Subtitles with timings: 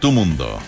[0.00, 0.60] Tu mundo.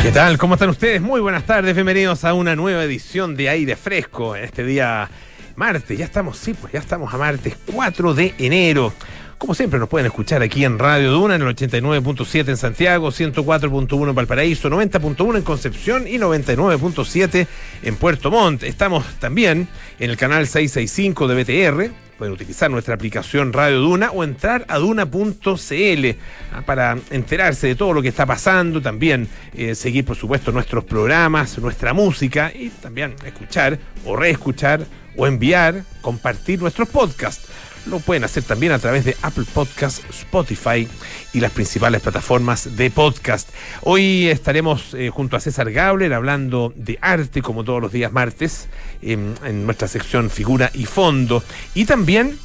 [0.00, 0.38] ¿Qué tal?
[0.38, 1.02] ¿Cómo están ustedes?
[1.02, 5.10] Muy buenas tardes, bienvenidos a una nueva edición de Aire Fresco en este día
[5.56, 5.98] martes.
[5.98, 8.92] Ya estamos, sí, pues ya estamos a martes 4 de enero.
[9.38, 14.08] Como siempre nos pueden escuchar aquí en Radio Duna en el 89.7 en Santiago, 104.1
[14.08, 17.46] en Valparaíso, 90.1 en Concepción y 99.7
[17.82, 18.62] en Puerto Montt.
[18.62, 19.66] Estamos también
[19.98, 24.76] en el canal 665 de BTR pueden utilizar nuestra aplicación Radio Duna o entrar a
[24.76, 26.06] duna.cl
[26.52, 30.84] ah, para enterarse de todo lo que está pasando, también eh, seguir por supuesto nuestros
[30.84, 34.84] programas, nuestra música y también escuchar o reescuchar
[35.16, 37.48] o enviar, compartir nuestros podcasts.
[37.86, 40.86] Lo pueden hacer también a través de Apple Podcasts, Spotify
[41.32, 43.48] y las principales plataformas de podcast.
[43.82, 48.68] Hoy estaremos eh, junto a César Gabler hablando de arte, como todos los días martes,
[49.02, 51.42] en, en nuestra sección Figura y Fondo.
[51.74, 52.38] Y también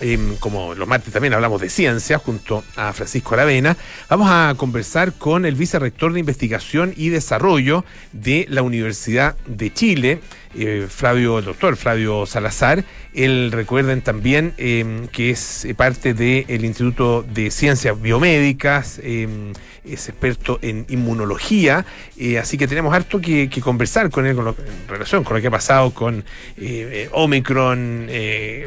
[0.00, 3.76] Em, como los martes también hablamos de ciencia junto a Francisco Aravena,
[4.10, 10.20] vamos a conversar con el vicerrector de investigación y desarrollo de la Universidad de Chile,
[10.56, 12.84] eh, Flavio, el doctor Flavio Salazar.
[13.12, 19.52] Él recuerden también em, que es parte del Instituto de Ciencias Biomédicas, em,
[19.84, 21.84] es experto en inmunología,
[22.16, 25.50] eh, así que tenemos harto que, conversar con él en relación con lo que ha
[25.50, 26.24] pasado con
[26.56, 28.08] eh, Omicron,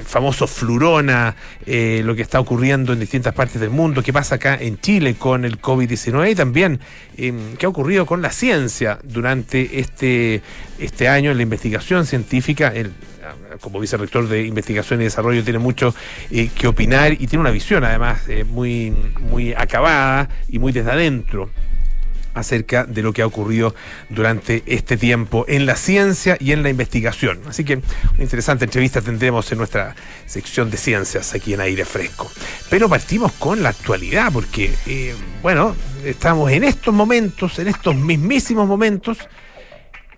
[0.05, 4.57] famoso Flurona eh, lo que está ocurriendo en distintas partes del mundo, qué pasa acá
[4.59, 6.79] en Chile con el COVID-19 y también
[7.17, 10.41] em, qué ha ocurrido con la ciencia durante este,
[10.79, 12.71] este año en la investigación científica.
[12.73, 12.91] El,
[13.61, 15.93] como vicerrector de investigación y desarrollo tiene mucho
[16.31, 20.91] eh, que opinar y tiene una visión además eh, muy, muy acabada y muy desde
[20.91, 21.49] adentro
[22.37, 23.73] acerca de lo que ha ocurrido
[24.09, 27.39] durante este tiempo en la ciencia y en la investigación.
[27.47, 27.75] Así que
[28.13, 32.31] una interesante entrevista tendremos en nuestra sección de ciencias aquí en Aire Fresco.
[32.69, 38.67] Pero partimos con la actualidad, porque, eh, bueno, estamos en estos momentos, en estos mismísimos
[38.67, 39.17] momentos,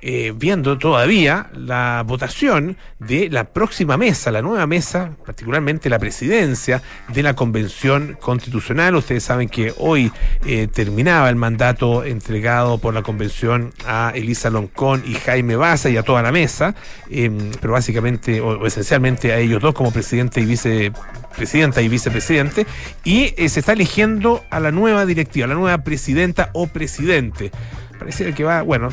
[0.02, 6.82] eh, viendo todavía la votación de la próxima mesa, la nueva mesa, particularmente la presidencia
[7.10, 8.96] de la Convención Constitucional.
[8.96, 10.10] Ustedes saben que hoy
[10.46, 15.98] eh, terminaba el mandato entregado por la Convención a Elisa Loncón y Jaime Baza y
[15.98, 16.76] a toda la mesa,
[17.10, 22.66] em, pero básicamente o, esencialmente a ellos dos como presidente y vicepresidenta y vicepresidente,
[23.04, 27.52] y eh, se está eligiendo a la nueva directiva, a la nueva presidenta o presidente
[28.00, 28.90] parece que va, bueno,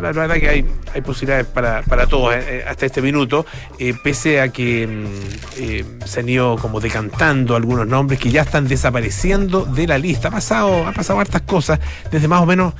[0.00, 0.64] la verdad que hay,
[0.94, 3.44] hay posibilidades para, para todos eh, eh, hasta este minuto,
[3.78, 8.68] eh, pese a que mm, se han ido como decantando algunos nombres que ya están
[8.68, 10.28] desapareciendo de la lista.
[10.28, 11.80] Ha pasado, ha pasado hartas cosas
[12.10, 12.74] desde más o menos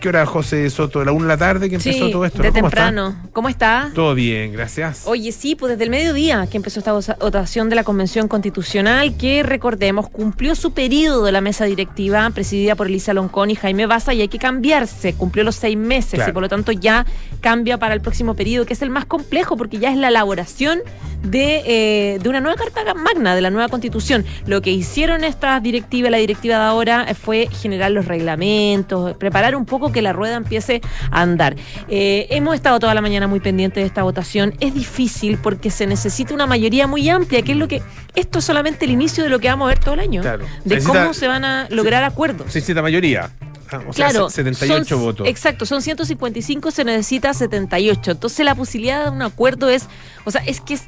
[0.00, 1.04] ¿Qué hora, José Soto?
[1.04, 2.42] ¿La una de la tarde que empezó todo esto?
[2.42, 3.16] De temprano.
[3.32, 3.90] ¿Cómo está?
[3.94, 5.02] Todo bien, gracias.
[5.06, 9.42] Oye, sí, pues desde el mediodía que empezó esta votación de la Convención Constitucional, que
[9.42, 14.12] recordemos, cumplió su periodo de la mesa directiva presidida por Elisa Loncón y Jaime Baza,
[14.14, 15.14] y hay que cambiarse.
[15.14, 17.06] Cumplió los seis meses y por lo tanto ya
[17.40, 20.80] cambia para el próximo periodo, que es el más complejo, porque ya es la elaboración
[21.22, 24.24] de, eh, de una nueva carta magna, de la nueva constitución.
[24.46, 29.64] Lo que hicieron estas directivas, la directiva de ahora, fue generar los reglamentos, preparar un
[29.64, 30.80] poco que la rueda empiece
[31.10, 31.56] a andar.
[31.88, 34.54] Eh, hemos estado toda la mañana muy pendientes de esta votación.
[34.60, 37.82] Es difícil porque se necesita una mayoría muy amplia, que es lo que.
[38.14, 40.22] Esto es solamente el inicio de lo que vamos a ver todo el año.
[40.64, 42.52] De cómo se van a lograr acuerdos.
[42.52, 43.30] Se necesita mayoría.
[43.70, 45.26] Ah, o sea, claro, 78 votos.
[45.26, 48.12] Exacto, son 155, se necesita 78.
[48.12, 49.86] Entonces la posibilidad de un acuerdo es,
[50.24, 50.82] o sea, es que es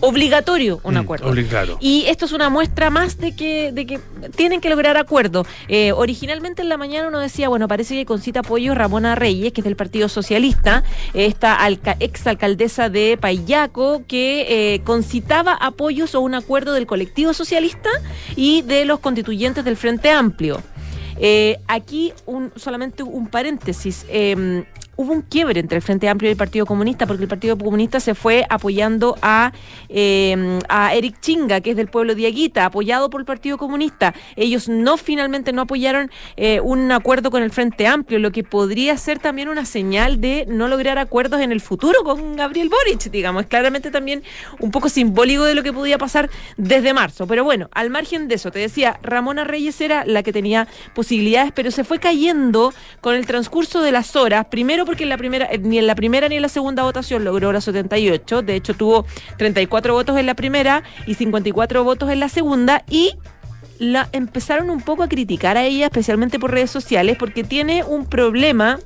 [0.00, 1.34] obligatorio un mm, acuerdo.
[1.80, 4.00] Y esto es una muestra más de que, de que
[4.36, 5.46] tienen que lograr acuerdo.
[5.68, 9.60] Eh, originalmente en la mañana uno decía, bueno, parece que concita apoyo Ramona Reyes, que
[9.60, 10.84] es del Partido Socialista,
[11.14, 11.58] esta
[12.00, 17.90] exalcaldesa de Payaco, que eh, concitaba apoyos o un acuerdo del colectivo socialista
[18.36, 20.60] y de los constituyentes del Frente Amplio.
[21.16, 24.04] Eh, aquí un, solamente un paréntesis.
[24.08, 24.64] Em,
[24.96, 28.00] hubo un quiebre entre el Frente Amplio y el Partido Comunista, porque el Partido Comunista
[28.00, 29.52] se fue apoyando a,
[29.88, 34.14] eh, a Eric Chinga, que es del pueblo de Aguita, apoyado por el Partido Comunista.
[34.36, 38.96] Ellos no finalmente no apoyaron eh, un acuerdo con el Frente Amplio, lo que podría
[38.96, 43.42] ser también una señal de no lograr acuerdos en el futuro con Gabriel Boric, digamos.
[43.42, 44.22] Es claramente también
[44.58, 47.26] un poco simbólico de lo que podía pasar desde marzo.
[47.26, 51.52] Pero bueno, al margen de eso, te decía, Ramona Reyes era la que tenía posibilidades,
[51.54, 54.46] pero se fue cayendo con el transcurso de las horas.
[54.50, 57.24] Primero porque en la primera, eh, ni en la primera ni en la segunda votación
[57.24, 58.42] logró las 78.
[58.42, 59.06] De hecho, tuvo
[59.38, 62.84] 34 votos en la primera y 54 votos en la segunda.
[62.88, 63.16] Y
[63.78, 68.06] la empezaron un poco a criticar a ella, especialmente por redes sociales, porque tiene un
[68.06, 68.78] problema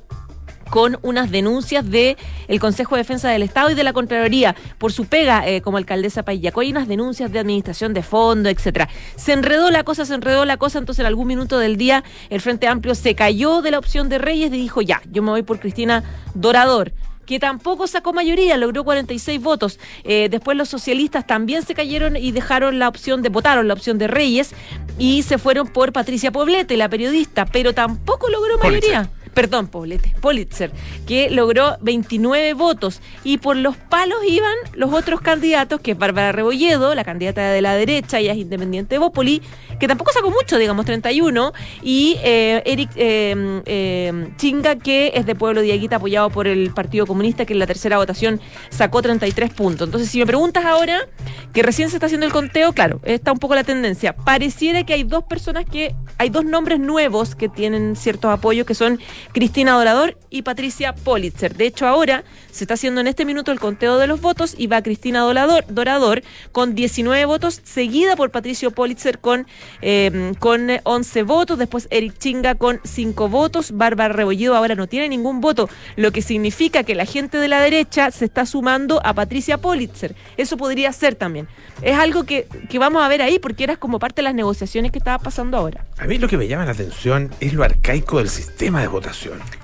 [0.69, 2.17] con unas denuncias de
[2.47, 5.77] el Consejo de Defensa del Estado y de la Contraloría por su pega eh, como
[5.77, 6.61] alcaldesa Payaco.
[6.61, 8.89] Hay unas denuncias de administración de fondo, etcétera.
[9.15, 12.41] Se enredó la cosa, se enredó la cosa, entonces en algún minuto del día el
[12.41, 15.43] Frente Amplio se cayó de la opción de Reyes y dijo, ya, yo me voy
[15.43, 16.93] por Cristina Dorador
[17.25, 19.79] que tampoco sacó mayoría, logró 46 votos.
[20.03, 23.99] Eh, después los socialistas también se cayeron y dejaron la opción de, votaron la opción
[23.99, 24.55] de Reyes
[24.97, 30.71] y se fueron por Patricia Poblete, la periodista, pero tampoco logró mayoría perdón, Poblete, Politzer,
[31.07, 33.01] que logró 29 votos.
[33.23, 37.61] Y por los palos iban los otros candidatos, que es Bárbara Rebolledo, la candidata de
[37.61, 39.41] la derecha, ella es independiente de Bópoli,
[39.79, 45.35] que tampoco sacó mucho, digamos, 31, y eh, Eric eh, eh, Chinga, que es de
[45.35, 49.53] Pueblo de Aguita, apoyado por el Partido Comunista, que en la tercera votación sacó 33
[49.53, 49.87] puntos.
[49.87, 51.07] Entonces, si me preguntas ahora,
[51.53, 54.15] que recién se está haciendo el conteo, claro, está un poco la tendencia.
[54.15, 58.75] Pareciera que hay dos personas que, hay dos nombres nuevos que tienen ciertos apoyos, que
[58.75, 58.99] son
[59.31, 61.55] Cristina Dorador y Patricia Politzer.
[61.55, 64.67] De hecho, ahora se está haciendo en este minuto el conteo de los votos y
[64.67, 69.47] va Cristina Dorador, con 19 votos, seguida por Patricio Politzer con,
[69.81, 75.09] eh, con 11 votos, después Eric Chinga con 5 votos, Bárbara Rebollido ahora no tiene
[75.09, 79.13] ningún voto, lo que significa que la gente de la derecha se está sumando a
[79.13, 80.15] Patricia Politzer.
[80.37, 81.47] Eso podría ser también.
[81.81, 84.91] Es algo que, que vamos a ver ahí porque era como parte de las negociaciones
[84.91, 85.85] que estaba pasando ahora.
[85.97, 89.08] A mí lo que me llama la atención es lo arcaico del sistema de votación.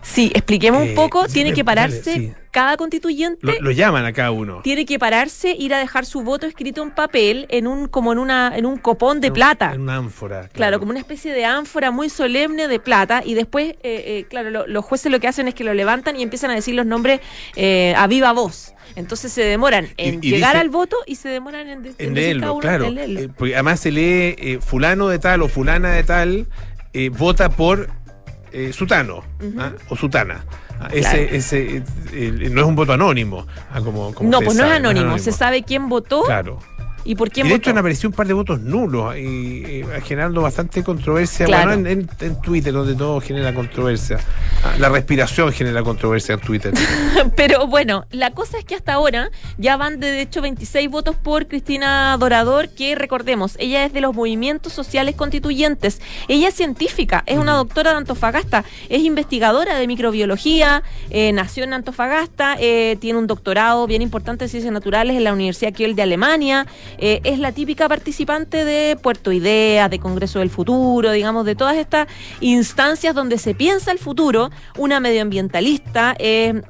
[0.01, 3.57] Sí, expliquemos un eh, poco, tiene que pararse cada constituyente.
[3.59, 4.62] Lo, llaman a cada uno.
[4.63, 8.19] Tiene que pararse, ir a dejar su voto escrito en papel, en un, como en
[8.19, 9.74] una, en un copón de plata.
[9.74, 10.47] En una ánfora.
[10.50, 10.80] Claro.
[10.80, 13.24] como una especie de ánfora muy solemne de plata.
[13.25, 16.24] Y después, eh, eh, claro, los jueces lo que hacen es que lo levantan y
[16.24, 17.19] empiezan a decir los nombres
[17.95, 18.74] a viva voz.
[18.95, 22.88] Entonces se demoran en llegar al voto y se demoran en, en, leerlo, claro.
[23.53, 26.47] además se lee fulano de tal o fulana de tal
[27.12, 27.89] vota por
[28.56, 29.22] eh, sutano
[29.60, 29.74] ¿ah?
[29.90, 30.46] o sutana.
[30.80, 31.84] Ah, ese, ese
[32.52, 33.46] no es un voto anónimo.
[33.72, 35.19] Ah, como, no, pues no, es anónimo.
[35.19, 36.24] Se sabe quién votó.
[36.24, 36.60] Claro.
[37.06, 40.42] ¿Y por quién y de hecho han aparecido un par de votos nulos y, generando
[40.42, 42.07] bastante controversia bueno, en,
[42.42, 44.19] Twitter, donde todo genera controversia.
[44.63, 46.74] Ah, la respiración genera controversia en Twitter.
[47.36, 51.48] Pero bueno, la cosa es que hasta ahora ya van de, hecho 26 votos por
[51.48, 56.02] Cristina Dorador, que recordemos, ella es de los movimientos sociales constituyentes.
[56.28, 60.81] Ella es científica, es una doctora de Antofagasta, es investigadora de microbiología,
[61.12, 65.34] eh, nació en Antofagasta, eh, tiene un doctorado bien importante en ciencias naturales en la
[65.34, 66.66] Universidad Kiel de Alemania.
[66.97, 71.77] Eh, es la típica participante de Puerto Ideas, de Congreso del Futuro, digamos, de todas
[71.77, 72.07] estas
[72.39, 76.15] instancias donde se piensa el futuro, una medioambientalista,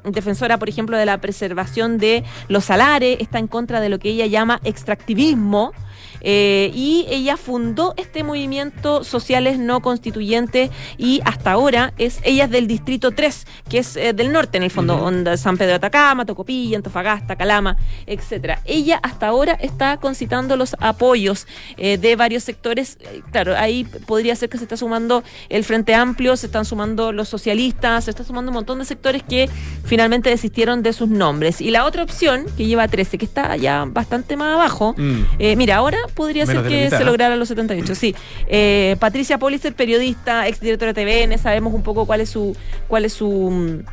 [0.04, 4.10] defensora, por ejemplo, de la preservación de los salares, está en contra de lo que
[4.10, 5.72] ella llama extractivismo,
[6.20, 12.50] eh, y ella fundó este movimiento sociales no constituyentes y hasta ahora es ella es
[12.50, 16.24] del distrito 3, que es eh, del norte en el fondo, San Pedro de Atacama,
[16.24, 17.76] Tocopilla, Antofagasta, Calama,
[18.06, 18.60] etcétera.
[18.64, 21.46] Ella hasta ahora está concitando los apoyos
[21.76, 22.98] eh, de varios sectores.
[23.30, 27.28] Claro, ahí podría ser que se está sumando el Frente Amplio, se están sumando los
[27.28, 29.48] socialistas, se está sumando un montón de sectores que
[29.84, 31.60] finalmente desistieron de sus nombres.
[31.60, 35.56] Y la otra opción, que lleva 13, que está ya bastante más abajo, mm.
[35.56, 38.16] mira, ahora podría ser que se lograra los 78, sí.
[38.48, 42.56] Eh, Patricia Policer, periodista, exdirectora de TVN, sabemos un poco cuál es su,
[42.88, 43.84] cuál es su,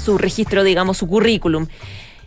[0.00, 1.66] su registro, digamos, su currículum.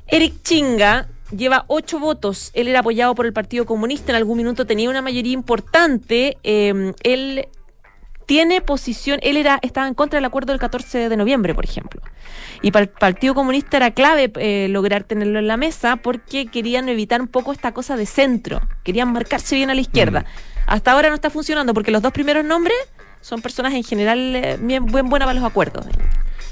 [0.07, 2.51] Eric Chinga, lleva ocho votos.
[2.53, 4.11] Él era apoyado por el Partido Comunista.
[4.11, 6.37] En algún minuto tenía una mayoría importante.
[6.43, 7.47] Eh, él
[8.27, 12.01] tiene posición, él era, estaba en contra del acuerdo del 14 de noviembre, por ejemplo.
[12.61, 16.90] Y para el Partido Comunista era clave eh, lograr tenerlo en la mesa porque querían
[16.90, 20.25] evitar un poco esta cosa de centro, querían marcarse bien a la izquierda.
[20.68, 22.78] Hasta ahora no está funcionando porque los dos primeros nombres
[23.21, 25.85] son personas en general eh, bien, bien buenas para los acuerdos.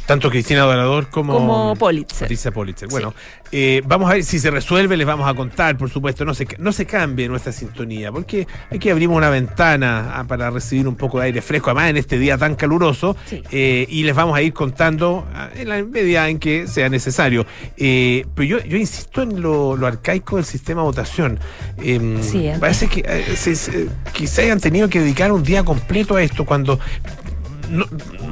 [0.06, 2.26] Tanto Cristina Dorador como, como Politzer.
[2.26, 2.88] Patricia Politzer.
[2.90, 3.14] Bueno,
[3.52, 6.48] eh, vamos a ver si se resuelve, les vamos a contar, por supuesto, no se,
[6.60, 11.20] no se cambie nuestra sintonía, porque aquí abrimos una ventana ah, para recibir un poco
[11.20, 13.16] de aire fresco, además en este día tan caluroso,
[13.52, 17.46] eh, y les vamos a ir contando ah, en la medida en que sea necesario.
[17.78, 21.40] Eh, pero yo, yo insisto en lo, arcaico del sistema de votación.
[21.78, 22.20] Em,
[22.60, 23.04] parece que
[24.14, 26.80] quizá hayan tenido que dedicar un día completo a esto cuando
[27.70, 27.86] no,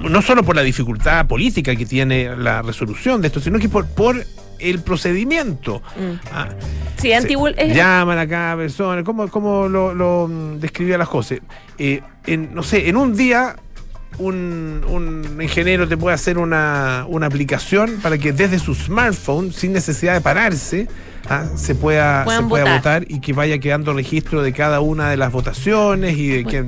[0.10, 3.88] no, solo por la dificultad política que tiene la resolución de esto, sino que por,
[3.88, 4.24] por
[4.60, 5.82] el procedimiento.
[5.96, 6.28] Mm.
[6.32, 6.50] Ah,
[6.98, 7.12] sí.
[7.74, 11.42] Llaman a cada persona, ¿cómo, cómo lo, lo describía la José?
[11.78, 13.56] Eh, en, no sé, en un día
[14.20, 19.74] un, un, ingeniero te puede hacer una, una, aplicación para que desde su smartphone, sin
[19.74, 20.88] necesidad de pararse,
[21.30, 23.06] ah, se pueda, se pueda votar.
[23.08, 26.64] y que vaya quedando registro de cada una de las votaciones y de que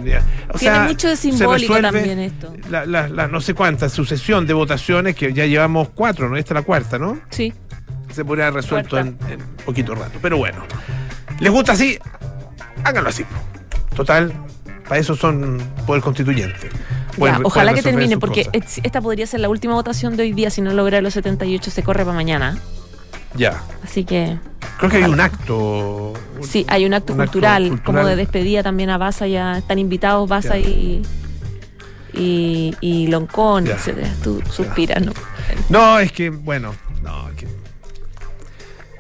[0.58, 2.54] tiene mucho de simbólico también esto.
[2.70, 6.38] La, no sé cuántas sucesión de votaciones que ya llevamos cuatro, ¿no?
[6.38, 7.20] Esta es la cuarta, ¿no?
[7.30, 7.54] Sí.
[8.12, 9.18] Se podría haber resuelto en,
[9.66, 10.20] poquito rato.
[10.22, 10.64] Pero bueno,
[11.40, 11.98] ¿les gusta así?
[12.84, 13.26] Háganlo así.
[13.96, 14.34] Total,
[14.88, 16.70] para eso son poder constituyente.
[17.44, 20.50] ojalá que termine, porque esta podría ser la última votación de hoy día.
[20.50, 22.58] Si no logra los 78, se corre para mañana.
[23.36, 23.62] Ya.
[23.84, 24.38] Así que.
[24.78, 26.14] Creo que hay un acto.
[26.42, 29.28] Sí, hay un acto, cultural, como de despedida también a Baza.
[29.28, 31.02] Ya están invitados Baza y,
[32.14, 33.66] y, y Loncón,
[34.24, 35.14] Tú suspiras, ¿no?
[35.70, 37.48] No, es que, bueno, no, es que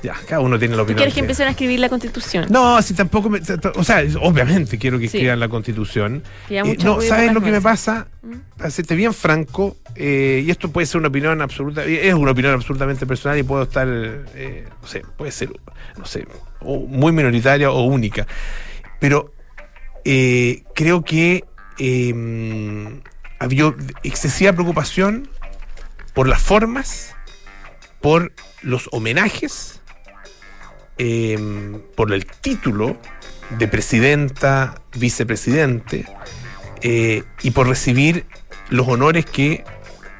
[0.05, 0.97] ya, cada uno tiene la opinión.
[0.97, 2.45] ¿Tú quieres que, empiecen a escribir la constitución?
[2.49, 3.41] No, si tampoco me,
[3.75, 6.23] O sea, obviamente quiero que escriban la constitución.
[6.49, 8.07] Eh, no, ¿sabes lo que me pasa?
[8.21, 8.95] ¿Mm?
[8.95, 13.37] bien franco, eh, y esto puede ser una opinión absoluta, es una opinión absolutamente personal
[13.37, 15.49] y puedo estar, eh, no sé, puede ser,
[15.97, 16.25] no sé,
[16.61, 18.25] muy minoritaria o única.
[18.99, 19.33] Pero
[20.03, 21.43] creo que
[21.79, 23.01] em,
[23.39, 25.27] había excesiva preocupación
[26.13, 27.15] por las formas,
[28.01, 28.31] por
[28.61, 29.81] los homenajes
[30.97, 32.95] Em, por el título
[33.57, 36.05] de presidenta, vicepresidente,
[36.81, 38.25] eh, y por recibir
[38.69, 39.65] los honores que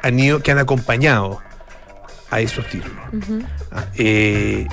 [0.01, 1.41] han, ido, que han acompañado
[2.29, 2.97] a esos títulos.
[3.71, 4.67] Ah, eh,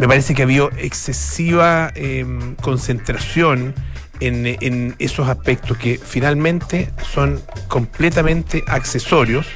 [0.00, 3.74] me parece que ha habido excesiva em, concentración
[4.20, 9.46] en, en, esos aspectos que finalmente son completamente accesorios,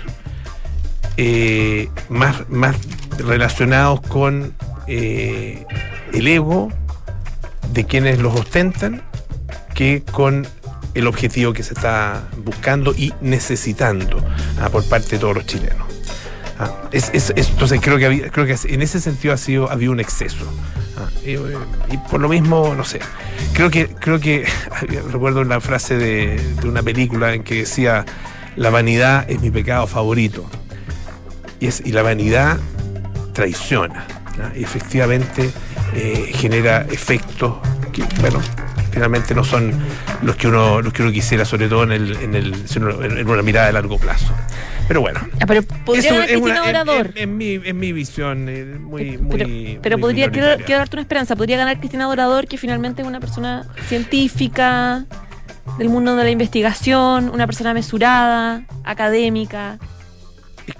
[1.16, 2.76] eh, más, más
[3.16, 4.54] relacionados con
[4.88, 5.64] eh,
[6.14, 6.72] el ego
[7.72, 9.02] de quienes los ostentan
[9.74, 10.46] que con
[10.94, 14.24] el objetivo que se está buscando y necesitando
[14.60, 15.86] ah, por parte de todos los chilenos.
[16.58, 20.44] Ah, entonces creo que, creo que en ese sentido ha sido habido un exceso.
[20.96, 22.98] Ah, y, por lo mismo, no sé,
[23.52, 24.44] creo que, creo que
[25.12, 28.04] recuerdo una frase de, una película en que decía
[28.56, 30.48] la vanidad es mi pecado favorito.
[31.60, 32.58] Y, es, y la vanidad
[33.34, 34.06] traiciona
[34.54, 35.50] y efectivamente
[35.94, 37.54] eh, genera efectos
[37.92, 38.40] que, bueno,
[38.90, 39.72] finalmente no son
[40.22, 43.42] los que uno, los que uno quisiera, sobre todo en, el, en, el, en una
[43.42, 44.32] mirada de largo plazo.
[44.86, 45.20] Pero bueno.
[45.40, 47.12] Ah, pero podría ganar Cristina Dorador.
[47.14, 49.18] En, mi, en mi visión, eh, muy.
[49.18, 53.20] muy pero, podría, quiero, darte una esperanza, podría ganar Cristina Dorador, que finalmente es una
[53.20, 55.04] persona científica,
[55.78, 59.78] del mundo de la investigación, una persona mesurada, académica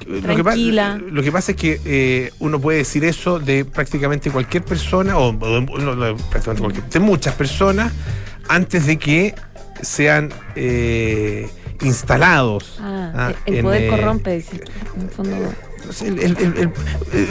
[0.07, 4.31] lo, que pasa, lo que pasa es que eh, uno puede decir eso de prácticamente
[4.31, 7.93] cualquier persona, o, de muchas personas,
[8.49, 9.35] antes de que
[9.83, 11.49] sean eh,
[11.83, 12.79] instalados.
[12.81, 14.61] Ah, ah, el poder eh, corrompe, dice,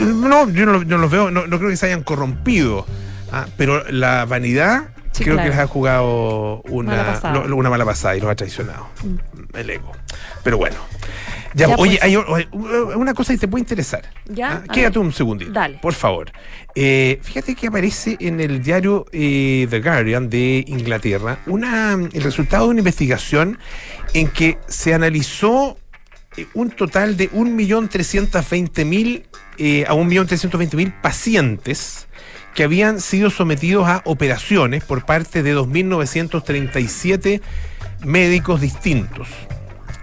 [0.00, 2.86] no, yo no, no los veo, no, creo que se hayan corrompido,
[3.32, 8.20] ah, pero la vanidad creo que les ha jugado una mala, una mala pasada y
[8.20, 8.88] los ha traicionado.
[9.02, 9.56] Mm.
[9.56, 9.92] El ego.
[10.42, 10.76] Pero bueno.
[11.54, 12.02] Ya, oye, pues.
[12.02, 12.16] hay
[12.96, 14.02] una cosa que te puede interesar.
[14.26, 14.62] ¿Ya?
[14.66, 14.72] ¿Ah?
[14.72, 15.52] Quédate un segundito.
[15.52, 15.78] Dale.
[15.80, 16.30] Por favor.
[16.74, 22.64] Eh, fíjate que aparece en el diario eh, The Guardian de Inglaterra una, el resultado
[22.64, 23.58] de una investigación
[24.14, 25.76] en que se analizó
[26.36, 29.24] eh, un total de 1.320.000
[29.58, 32.06] eh, a 1.320.000 pacientes
[32.54, 37.40] que habían sido sometidos a operaciones por parte de 2.937
[38.04, 39.28] médicos distintos.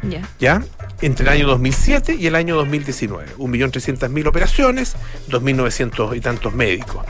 [0.04, 0.28] Ya.
[0.40, 0.62] ¿Ya?
[1.02, 3.36] Entre el año 2007 y el año 2019.
[3.38, 4.96] 1.300.000 operaciones,
[5.30, 7.06] 2.900 y tantos médicos.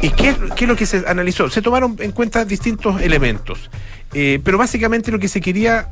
[0.00, 1.50] ¿Y qué, es lo que se analizó?
[1.50, 3.70] Se tomaron en cuenta distintos elementos,
[4.14, 5.88] eh, pero básicamente lo que se quería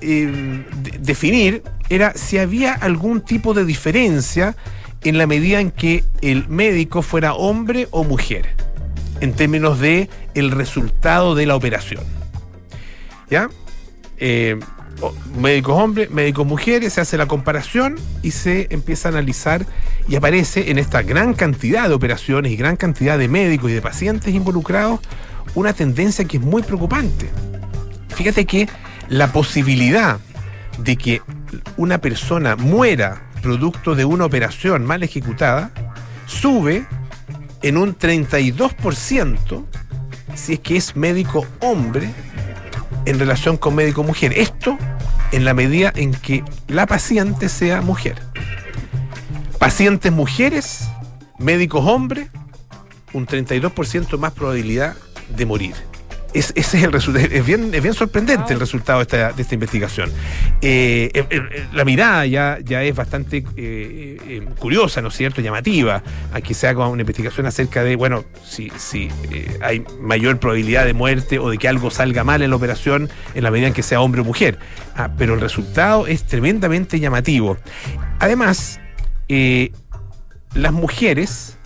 [0.00, 0.64] eh,
[1.00, 4.56] definir era si había algún tipo de diferencia
[5.04, 8.48] en la medida en que el médico fuera hombre o mujer,
[9.20, 12.04] en términos de el resultado de la operación.
[13.30, 13.48] ¿Ya?
[14.18, 14.58] Eh,
[15.38, 19.66] médicos hombres, médicos mujeres, se hace la comparación y se empieza a analizar
[20.08, 23.82] y aparece en esta gran cantidad de operaciones y gran cantidad de médicos y de
[23.82, 25.00] pacientes involucrados
[25.54, 27.28] una tendencia que es muy preocupante.
[28.14, 28.68] Fíjate que
[29.08, 30.18] la posibilidad
[30.78, 31.22] de que
[31.76, 35.70] una persona muera producto de una operación mal ejecutada
[36.26, 36.84] sube
[37.62, 39.64] en un 32%
[40.34, 42.10] si es que es médico hombre
[43.06, 44.32] en relación con médico mujer.
[44.36, 44.76] Esto
[45.32, 48.20] en la medida en que la paciente sea mujer.
[49.58, 50.88] Pacientes mujeres,
[51.38, 52.28] médicos hombres,
[53.12, 54.94] un 32% más probabilidad
[55.34, 55.74] de morir.
[56.34, 57.26] Ese es el resultado.
[57.30, 60.10] Es bien, es bien sorprendente el resultado de esta, de esta investigación.
[60.60, 63.42] Eh, eh, eh, la mirada ya, ya es bastante
[64.58, 65.40] curiosa, ¿no es cierto?
[65.40, 66.02] Llamativa.
[66.32, 69.08] Aquí se haga una investigación acerca de, bueno, si, si
[69.62, 73.42] hay mayor probabilidad de muerte o de que algo salga mal en la operación en
[73.42, 74.58] la medida en que sea hombre o mujer.
[74.94, 77.56] Ah, pero el resultado es tremendamente llamativo.
[78.18, 78.80] Además,
[79.28, 81.58] las mujeres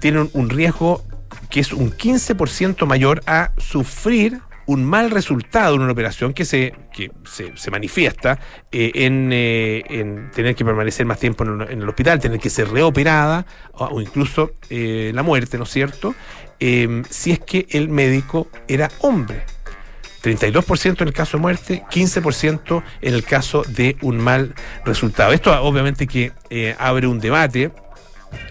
[0.00, 1.04] tienen un riesgo
[1.52, 6.72] que es un 15% mayor a sufrir un mal resultado en una operación que se,
[6.94, 8.38] que se, manifiesta
[8.70, 13.44] eh, eh, en, tener que permanecer más tiempo en, el hospital, tener que ser reoperada
[13.72, 16.14] o, incluso eh, la muerte, ¿no es cierto?
[16.58, 19.42] si es que el médico era hombre.
[20.22, 24.54] 32% en el caso de muerte, 15% en el caso de un mal
[24.84, 25.32] resultado.
[25.32, 26.30] Esto obviamente que
[26.78, 27.72] abre un debate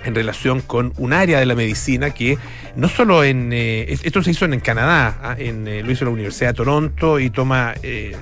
[0.03, 2.37] en relación con un área de la medicina que
[2.75, 3.51] no solo en...
[3.53, 7.19] Eh, esto se hizo en, Canadá, ah, en, eh, lo hizo la Universidad de Toronto
[7.19, 8.15] y toma eh,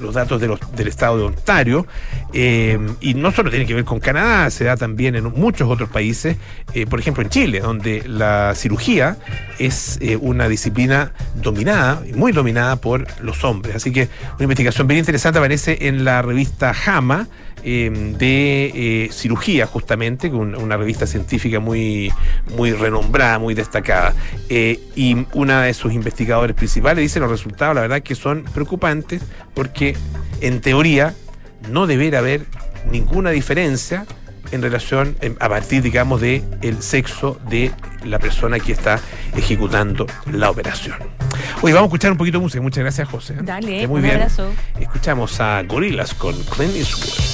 [0.00, 1.86] los datos del estado de Ontario.
[2.32, 6.36] y no solo tiene que ver con Canadá, se da también en muchos otros países,
[6.88, 9.16] por ejemplo en Chile, donde la cirugía
[9.58, 13.76] es una disciplina dominada, muy dominada por los hombres.
[13.76, 17.28] Así que una investigación bien interesante aparece en la revista JAMA
[17.64, 22.12] de cirugía, justamente, una, una revista científica muy,
[22.56, 24.14] muy renombrada, muy destacada.
[24.48, 29.22] Eh, y una de sus investigadores principales dice los resultados, la verdad, que son preocupantes
[29.54, 29.96] porque
[30.40, 31.14] en teoría
[31.70, 32.44] no debería haber
[32.90, 34.06] ninguna diferencia
[34.52, 37.72] en relación, a partir, digamos, de el sexo de
[38.04, 39.00] la persona que está
[39.34, 40.96] ejecutando la operación.
[41.62, 42.62] Hoy vamos a escuchar un poquito de música.
[42.62, 43.34] Muchas gracias, José.
[43.40, 44.16] Dale, muy un bien.
[44.16, 44.52] abrazo.
[44.78, 47.33] Escuchamos a Gorilas con Clint Eastwood.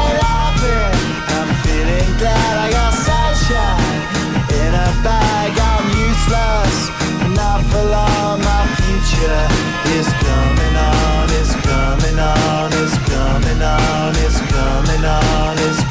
[3.51, 6.77] In a bag, I'm useless.
[7.35, 9.43] Not for long, my future
[9.97, 15.90] is coming on, it's coming on, it's coming on, it's coming on, it's coming on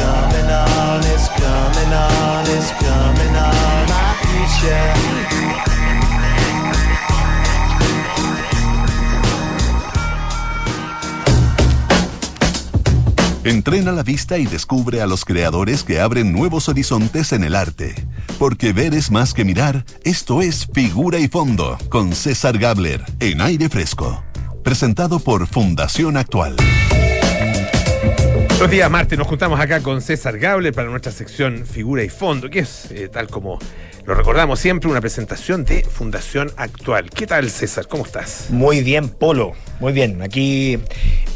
[13.43, 17.95] Entrena la vista y descubre a los creadores que abren nuevos horizontes en el arte.
[18.37, 23.41] Porque ver es más que mirar, esto es Figura y Fondo, con César Gabler, en
[23.41, 24.23] aire fresco.
[24.63, 26.55] Presentado por Fundación Actual.
[28.61, 32.47] Los días martes nos juntamos acá con César Gabler para nuestra sección Figura y Fondo,
[32.47, 33.57] que es eh, tal como
[34.05, 37.09] lo recordamos siempre, una presentación de Fundación Actual.
[37.09, 37.87] ¿Qué tal, César?
[37.87, 38.51] ¿Cómo estás?
[38.51, 39.53] Muy bien, Polo.
[39.79, 40.21] Muy bien.
[40.21, 40.77] Aquí,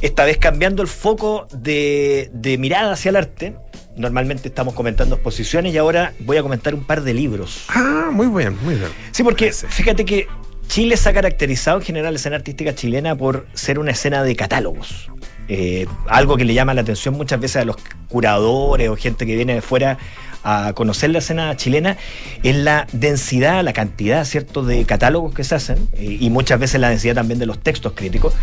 [0.03, 3.55] esta vez cambiando el foco de, mirada hacia el arte.
[3.97, 7.65] Normalmente estamos comentando exposiciones y ahora voy a comentar un par de libros.
[7.69, 8.91] Ah, muy bien, muy bien.
[9.11, 10.27] Sí, porque fíjate que
[10.67, 14.35] Chile se ha caracterizado en general la escena artística chilena por ser una escena de
[14.35, 15.09] catálogos.
[15.47, 17.77] Eh, algo que le llama la atención muchas veces a los
[18.07, 19.97] curadores o gente que viene de fuera
[20.45, 21.97] a conocer la escena chilena
[22.43, 26.79] es la densidad, la cantidad, ¿cierto?, de catálogos que se hacen eh, y muchas veces
[26.79, 28.35] la densidad también de los textos críticos,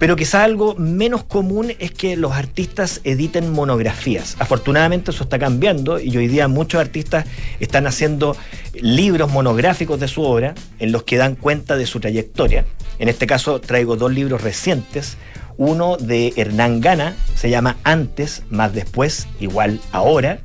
[0.00, 4.34] pero quizá algo menos común es que los artistas editen monografías.
[4.40, 7.24] Afortunadamente eso está cambiando y hoy día muchos artistas
[7.60, 8.36] están haciendo
[8.74, 12.64] libros monográficos de su obra en los que dan cuenta de su trayectoria.
[12.98, 15.16] En este caso traigo dos libros recientes
[15.56, 20.38] uno de Hernán Gana, se llama Antes, más después, igual ahora,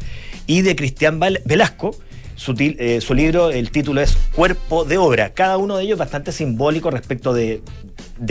[0.48, 1.96] y de Cristian Velasco.
[2.58, 5.34] Eh, su, libro, el título es Cuerpo de Obra.
[5.34, 7.62] Cada uno de ellos bastante simbólico respecto de,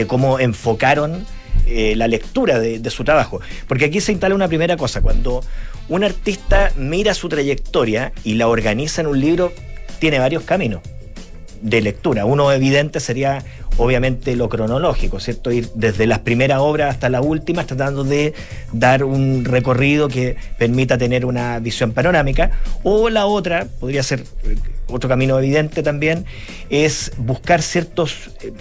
[0.07, 1.27] cómo enfocaron
[1.67, 3.41] eh, la lectura de, de, su trabajo.
[3.67, 5.03] Porque aquí se instala una primera cosa.
[5.03, 5.43] Cuando
[5.89, 9.53] un artista mira su trayectoria y la organiza en un libro,
[9.99, 10.81] tiene varios caminos
[11.63, 12.25] de lectura.
[12.25, 13.43] Uno evidente sería
[13.79, 15.51] obviamente lo cronológico, ¿cierto?
[15.51, 18.35] Ir desde las primeras obras hasta las últimas, tratando de
[18.73, 22.51] dar un recorrido que permita tener una visión panorámica.
[22.83, 24.25] O la otra, podría ser
[24.89, 26.25] otro camino evidente también,
[26.71, 28.53] es buscar ciertos eh,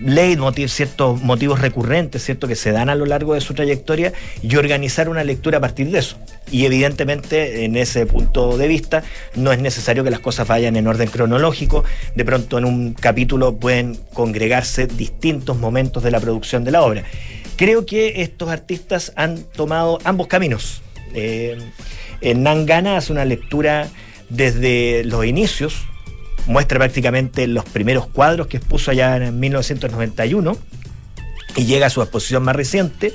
[0.00, 2.48] leitmotiv, ciertos motivos recurrentes, ¿cierto?
[2.48, 4.12] Que se dan a lo largo de su trayectoria
[4.42, 6.16] y organizar una lectura a partir de eso.
[6.50, 9.02] Y evidentemente, en ese punto de vista,
[9.34, 11.84] no es necesario que las cosas vayan en orden cronológico.
[12.14, 17.04] De pronto, en un capítulo pueden congregarse distintos momentos de la producción de la obra.
[17.56, 20.82] Creo que estos artistas han tomado ambos caminos.
[21.14, 21.58] Eh,
[22.34, 23.88] Nangana hace una lectura
[24.28, 25.84] desde los inicios,
[26.46, 30.56] muestra prácticamente los primeros cuadros que expuso allá en 1991
[31.56, 33.14] y llega a su exposición más reciente.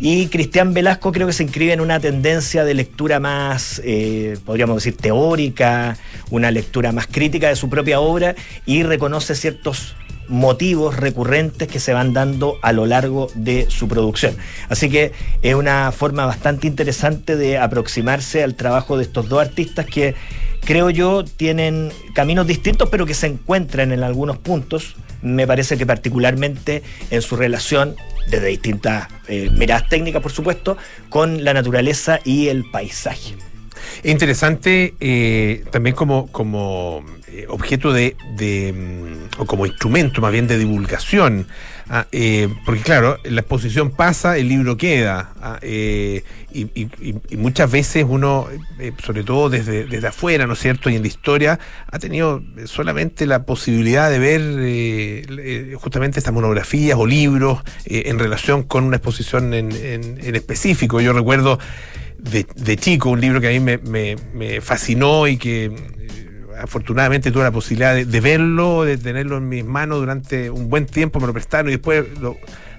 [0.00, 4.76] Y Cristian Velasco creo que se inscribe en una tendencia de lectura más, eh, podríamos
[4.76, 5.96] decir, teórica,
[6.30, 9.96] una lectura más crítica de su propia obra y reconoce ciertos
[10.28, 14.36] motivos recurrentes que se van dando a lo largo de su producción.
[14.68, 15.12] Así que
[15.42, 20.14] es una forma bastante interesante de aproximarse al trabajo de estos dos artistas que
[20.64, 24.96] creo yo, tienen caminos distintos, pero que se encuentran en algunos puntos.
[25.22, 27.96] Me parece que particularmente en su relación,
[28.30, 30.76] desde distintas eh, miradas técnicas, por supuesto,
[31.08, 33.34] con la naturaleza y el paisaje.
[34.04, 37.02] Interesante eh, también como, como
[37.48, 38.14] objeto de,
[38.74, 41.46] mm, o como instrumento más bien de divulgación.
[41.90, 45.32] Ah, eh, porque claro, la exposición pasa, el libro queda.
[45.40, 46.22] Ah, y,
[47.36, 48.46] muchas veces uno,
[49.02, 50.90] sobre todo desde, desde afuera, ¿no es cierto?
[50.90, 51.58] Y en la historia,
[51.90, 58.84] ha tenido solamente la posibilidad de ver justamente estas monografías o libros en relación con
[58.84, 61.00] una exposición en, en específico.
[61.00, 61.58] Yo recuerdo
[62.18, 65.70] de, chico, un libro que a mí me, fascinó y que eh,
[66.60, 71.20] afortunadamente tuve la posibilidad de, verlo, de tenerlo en mis manos durante un buen tiempo,
[71.20, 72.04] me lo prestaron y después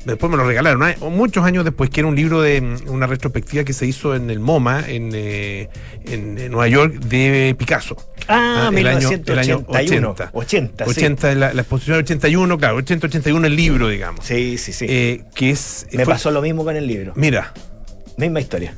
[0.06, 3.64] después me lo regalaron, muchos años después, que era un libro de mm, una retrospectiva
[3.64, 5.70] que se hizo en el MoMA, en, eh,
[6.06, 7.98] en, Nueva York, de Picasso.
[8.28, 10.30] Ah, ah el, año, el año 80.
[10.34, 14.26] 80, 80 la, exposición del 81, claro, 80, 81 el libro, digamos.
[14.26, 14.86] Sí, sí, sí.
[14.88, 17.14] Eh, que es, me pasó lo mismo con el libro.
[17.16, 17.54] Mira.
[18.18, 18.74] Misma historia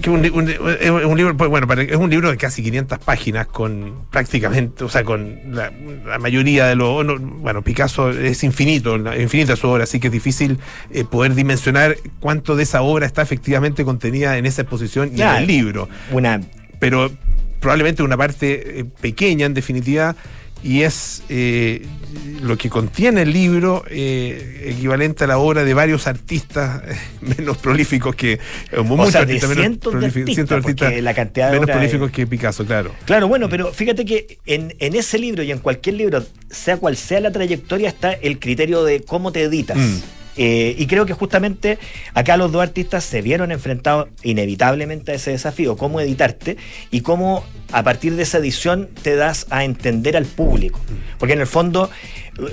[0.00, 4.84] que un, un, libro, pues, bueno, es un libro de casi 500 páginas con prácticamente,
[4.84, 5.70] o sea, con la,
[6.18, 10.58] mayoría de los, bueno, Picasso es infinito, infinita su obra, así que es difícil
[10.90, 15.28] eh, poder dimensionar cuánto de esa obra está efectivamente contenida en esa exposición y en
[15.28, 15.88] el libro.
[16.10, 16.40] Una
[16.84, 17.10] pero
[17.60, 20.14] probablemente una parte eh, pequeña, en definitiva,
[20.64, 21.86] y es eh,
[22.42, 26.82] lo que contiene el libro eh, equivalente a la obra de varios artistas
[27.20, 28.40] menos prolíficos que
[28.82, 32.92] muchos artistas menos prolíficos, la cantidad menos prolíficos que Picasso, claro.
[33.04, 36.96] Claro, bueno, pero fíjate que en, en, ese libro y en cualquier libro, sea cual
[36.96, 39.76] sea la trayectoria, está el criterio de cómo te editas.
[39.76, 39.98] Mm.
[40.36, 41.78] Eh, y creo que justamente
[42.12, 46.56] acá los dos artistas se vieron enfrentados inevitablemente a ese desafío, cómo editarte
[46.90, 50.80] y cómo a partir de esa edición te das a entender al público.
[51.18, 51.90] Porque en el fondo,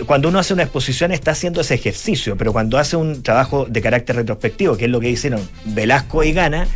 [0.05, 3.81] cuando uno hace una exposición está haciendo ese ejercicio, pero cuando hace un trabajo de
[3.81, 6.67] carácter retrospectivo, que es lo que hicieron Velasco y Gana,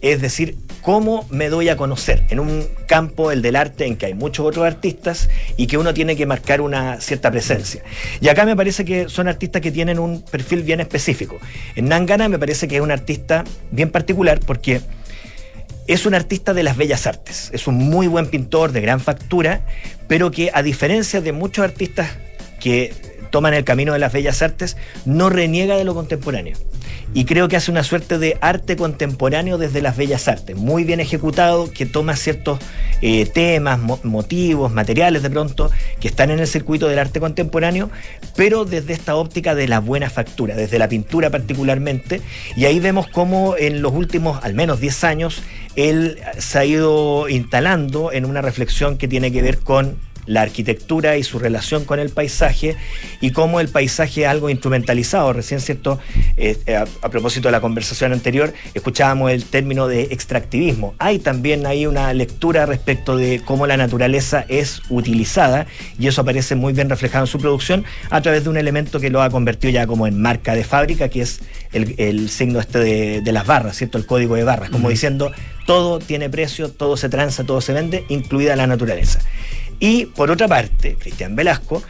[0.00, 4.06] es decir, cómo me doy a conocer en un campo, el del arte, en que
[4.06, 7.82] hay muchos otros artistas y que uno tiene que marcar una cierta presencia.
[8.20, 11.38] Y acá me parece que son artistas que tienen un perfil bien específico.
[11.74, 14.80] En Nangana me parece que es un artista bien particular porque
[15.86, 19.62] es un artista de las bellas artes, es un muy buen pintor de gran factura,
[20.06, 22.10] pero que a diferencia de muchos artistas
[22.60, 22.92] que
[23.30, 26.56] toman el camino de las bellas artes, no reniega de lo contemporáneo.
[27.14, 31.00] Y creo que hace una suerte de arte contemporáneo desde las bellas artes, muy bien
[31.00, 32.58] ejecutado, que toma ciertos
[33.00, 37.90] eh, temas, motivos, materiales de pronto, que están en el circuito del arte contemporáneo,
[38.36, 42.20] pero desde esta óptica de la buena factura, desde la pintura particularmente,
[42.56, 45.42] y ahí vemos cómo en los últimos al menos 10 años
[45.76, 49.96] él se ha ido instalando en una reflexión que tiene que ver con
[50.28, 52.76] la arquitectura y su relación con el paisaje
[53.20, 55.32] y cómo el paisaje es algo instrumentalizado.
[55.32, 55.98] Recién, ¿cierto?
[56.36, 60.94] Eh, eh, a, propósito de la conversación anterior, escuchábamos el término de extractivismo.
[60.98, 65.66] Hay también ahí una lectura respecto de cómo la naturaleza es utilizada
[65.98, 69.10] y eso aparece muy bien reflejado en su producción a través de un elemento que
[69.10, 71.40] lo ha convertido ya como en marca de fábrica, que es
[71.72, 72.78] el, signo este
[73.22, 73.98] de, las barras, ¿cierto?
[73.98, 75.32] El código de barras, como diciendo
[75.66, 79.20] todo tiene precio, todo se transa, todo se vende, incluida la naturaleza.
[79.80, 81.82] Y por otra parte, Cristian Velasco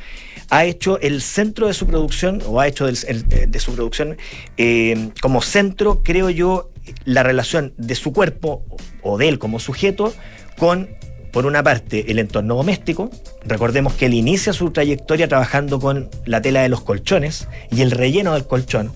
[0.51, 4.17] ha hecho el centro de su producción, o ha hecho de su producción
[4.57, 6.71] eh, como centro, creo yo,
[7.05, 8.65] la relación de su cuerpo
[9.03, 10.15] o de él como sujeto
[10.57, 10.89] con,
[11.33, 13.11] por una parte, el entorno doméstico.
[13.45, 17.91] Recordemos que él inicia su trayectoria trabajando con la tela de los colchones y el
[17.91, 18.93] relleno del colchón.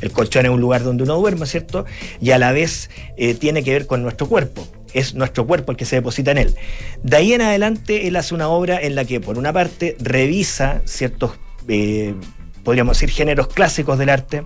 [0.00, 1.86] El colchón es un lugar donde uno duerme, ¿cierto?
[2.20, 5.76] Y a la vez eh, tiene que ver con nuestro cuerpo es nuestro cuerpo el
[5.76, 6.54] que se deposita en él.
[7.02, 10.80] De ahí en adelante, él hace una obra en la que, por una parte, revisa
[10.86, 11.32] ciertos,
[11.68, 12.14] eh,
[12.62, 14.44] podríamos decir, géneros clásicos del arte,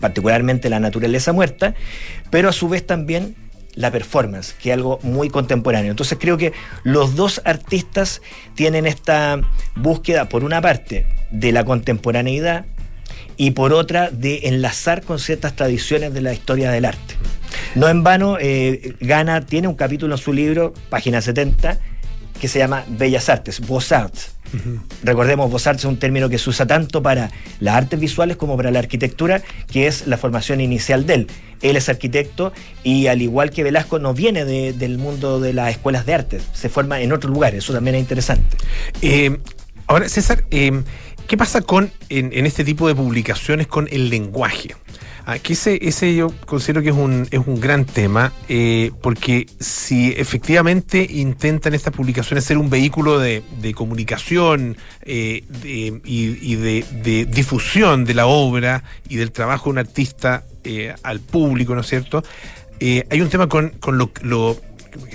[0.00, 1.74] particularmente la naturaleza muerta,
[2.30, 3.36] pero a su vez también
[3.74, 5.90] la performance, que es algo muy contemporáneo.
[5.90, 8.22] Entonces creo que los dos artistas
[8.54, 9.40] tienen esta
[9.74, 12.66] búsqueda, por una parte, de la contemporaneidad
[13.36, 17.14] y por otra, de enlazar con ciertas tradiciones de la historia del arte.
[17.74, 21.78] No en vano, eh, Gana tiene un capítulo en su libro, página 70,
[22.40, 24.32] que se llama Bellas Artes, Beaux Arts.
[25.02, 28.56] Recordemos, Beaux Arts es un término que se usa tanto para las artes visuales como
[28.56, 31.26] para la arquitectura, que es la formación inicial de él.
[31.62, 32.52] Él es arquitecto
[32.84, 36.68] y al igual que Velasco no viene del mundo de las escuelas de arte, se
[36.68, 38.56] forma en otro lugar, eso también es interesante.
[39.02, 39.38] Eh,
[39.88, 40.82] ahora, César, eh,
[41.26, 44.76] ¿qué pasa con en este tipo de publicaciones con el lenguaje?
[45.26, 50.12] Aquí ese, ese yo considero que es un, es un gran tema, eh, porque si
[50.16, 53.42] efectivamente intentan estas publicaciones ser un vehículo de,
[53.74, 60.94] comunicación eh, y, de, difusión de la obra y del trabajo de un artista eh,
[61.02, 62.22] al público, ¿no es cierto?
[62.80, 64.60] hay un tema con, con lo, lo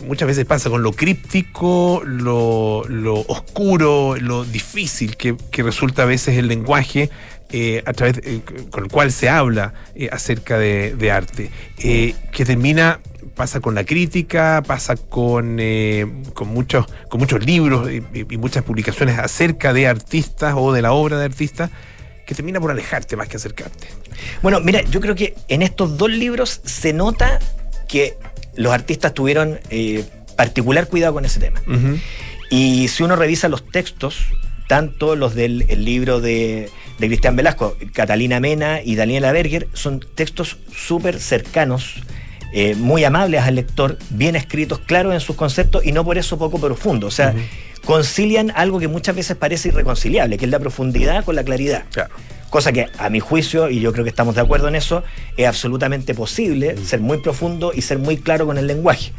[0.07, 6.05] muchas veces pasa con lo críptico, lo, lo oscuro, lo difícil que, que, resulta a
[6.05, 7.11] veces el lenguaje
[7.51, 12.99] eh, a través eh, con el cual se habla eh, acerca de, arte, que termina
[13.35, 15.59] pasa con la crítica, pasa con,
[16.33, 21.17] con, muchos, con muchos libros y, muchas publicaciones acerca de artistas o de la obra
[21.17, 21.71] de artistas,
[22.27, 23.87] que termina por alejarte más que acercarte.
[24.43, 27.39] Bueno, mira, yo creo que en estos dos libros se nota
[27.87, 28.15] que
[28.55, 29.59] los artistas tuvieron
[30.35, 31.61] particular cuidado con ese tema.
[32.51, 34.27] Y si uno revisa los textos,
[34.69, 40.57] tanto los del libro de de Cristian Velasco, Catalina Mena y Daniela Berger, son textos
[40.75, 42.03] súper cercanos,
[42.53, 46.37] eh, muy amables al lector, bien escritos, claros en sus conceptos y no por eso
[46.37, 47.13] poco profundos.
[47.13, 47.33] O sea,
[47.85, 51.85] concilian algo que muchas veces parece irreconciliable, que es la profundidad con la claridad.
[52.49, 55.03] Cosa que, a mi juicio, y yo creo que estamos de acuerdo en eso,
[55.37, 59.13] es absolutamente posible ser muy profundo y ser muy claro con el lenguaje.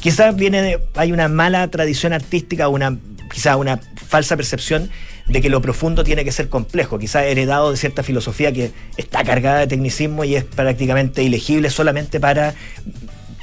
[0.00, 2.98] Quizás viene de, hay una mala tradición artística, una,
[3.32, 4.90] quizás una falsa percepción
[5.26, 9.24] de que lo profundo tiene que ser complejo, quizás heredado de cierta filosofía que está
[9.24, 12.54] cargada de tecnicismo y es prácticamente ilegible solamente para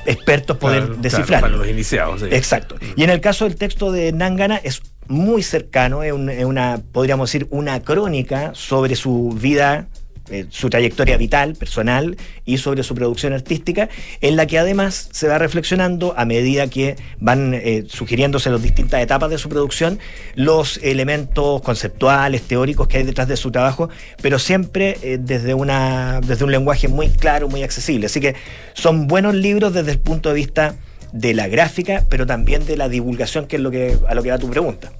[0.05, 1.41] expertos poder descifrar.
[1.41, 2.23] para los iniciados.
[2.23, 2.75] Exacto.
[2.75, 2.99] Mm.
[2.99, 7.47] Y en el caso del texto de Nangana es muy cercano, es, una, podríamos decir,
[7.49, 9.87] una crónica sobre su vida
[10.29, 13.89] eh, su trayectoria vital, personal y sobre su producción artística,
[14.21, 19.01] en la que además se va reflexionando a medida que van eh, sugiriéndose las distintas
[19.01, 19.99] etapas de su producción
[20.35, 23.89] los elementos conceptuales, teóricos que hay detrás de su trabajo,
[24.21, 28.05] pero siempre eh, desde, una, desde un lenguaje muy claro, muy accesible.
[28.05, 28.35] Así que
[28.73, 30.75] son buenos libros desde el punto de vista
[31.11, 34.31] de la gráfica, pero también de la divulgación, que es lo que, a lo que
[34.31, 34.91] va tu pregunta.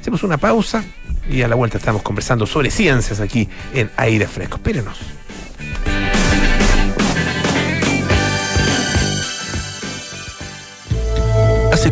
[0.01, 0.85] Hacemos una pausa
[1.29, 4.57] y a la vuelta estamos conversando sobre ciencias aquí en Aire Fresco.
[4.57, 5.16] Espérenos.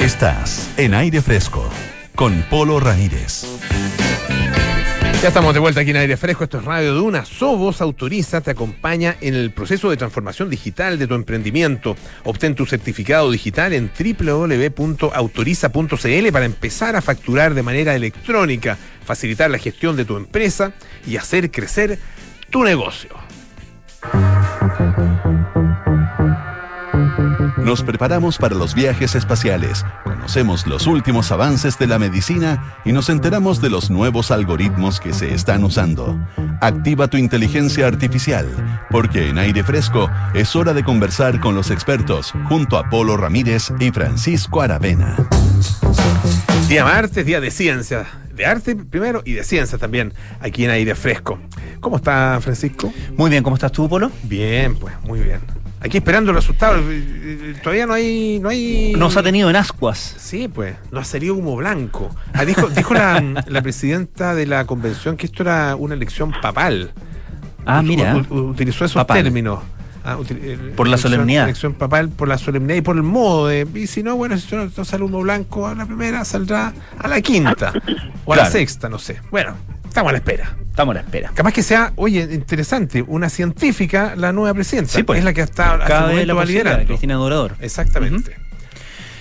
[0.00, 1.70] Estás en aire fresco
[2.14, 3.46] con Polo Ramírez.
[5.22, 7.24] Ya estamos de vuelta aquí en Aire Fresco, esto es Radio Duna.
[7.24, 11.96] Sobos autoriza, te acompaña en el proceso de transformación digital de tu emprendimiento.
[12.24, 19.58] Obtén tu certificado digital en www.autoriza.cl para empezar a facturar de manera electrónica, facilitar la
[19.58, 20.72] gestión de tu empresa
[21.06, 21.98] y hacer crecer
[22.50, 23.16] tu negocio.
[27.66, 33.08] Nos preparamos para los viajes espaciales, conocemos los últimos avances de la medicina y nos
[33.08, 36.16] enteramos de los nuevos algoritmos que se están usando.
[36.60, 38.46] Activa tu inteligencia artificial,
[38.88, 43.72] porque en aire fresco es hora de conversar con los expertos junto a Polo Ramírez
[43.80, 45.16] y Francisco Aravena.
[46.68, 50.94] Día martes, día de ciencia, de arte primero y de ciencia también, aquí en aire
[50.94, 51.40] fresco.
[51.80, 52.92] ¿Cómo está Francisco?
[53.16, 54.12] Muy bien, ¿cómo estás tú, Polo?
[54.22, 55.55] Bien, pues, muy bien.
[55.86, 56.82] Aquí esperando el resultado.
[57.62, 58.40] Todavía no hay.
[58.40, 58.92] No hay...
[58.96, 60.16] Nos ha tenido en ascuas.
[60.18, 60.74] Sí, pues.
[60.90, 62.10] No ha salido humo blanco.
[62.32, 66.90] Ah, dijo dijo la, la, presidenta de la convención que esto era una elección papal.
[67.64, 68.16] Ah, mira.
[68.30, 69.60] utilizó esos términos.
[70.04, 70.18] Ah,
[70.74, 71.44] por la solemnidad.
[71.44, 73.64] Elección papal por la solemnidad y por el modo de.
[73.74, 77.20] Y si no, bueno, si no, sale humo blanco a la primera, saldrá a la
[77.20, 77.72] quinta.
[78.24, 79.20] O a la sexta, no sé.
[79.30, 79.54] Bueno,
[79.86, 80.56] estamos a la espera.
[80.76, 81.30] Estamos a la espera.
[81.32, 84.92] Capaz que sea, oye, interesante, una científica, la nueva presidenta.
[84.92, 85.20] Sí, pues.
[85.20, 86.84] Es la que está Cada vez la liderando.
[86.84, 87.56] Cristina Dorador.
[87.60, 88.36] Exactamente.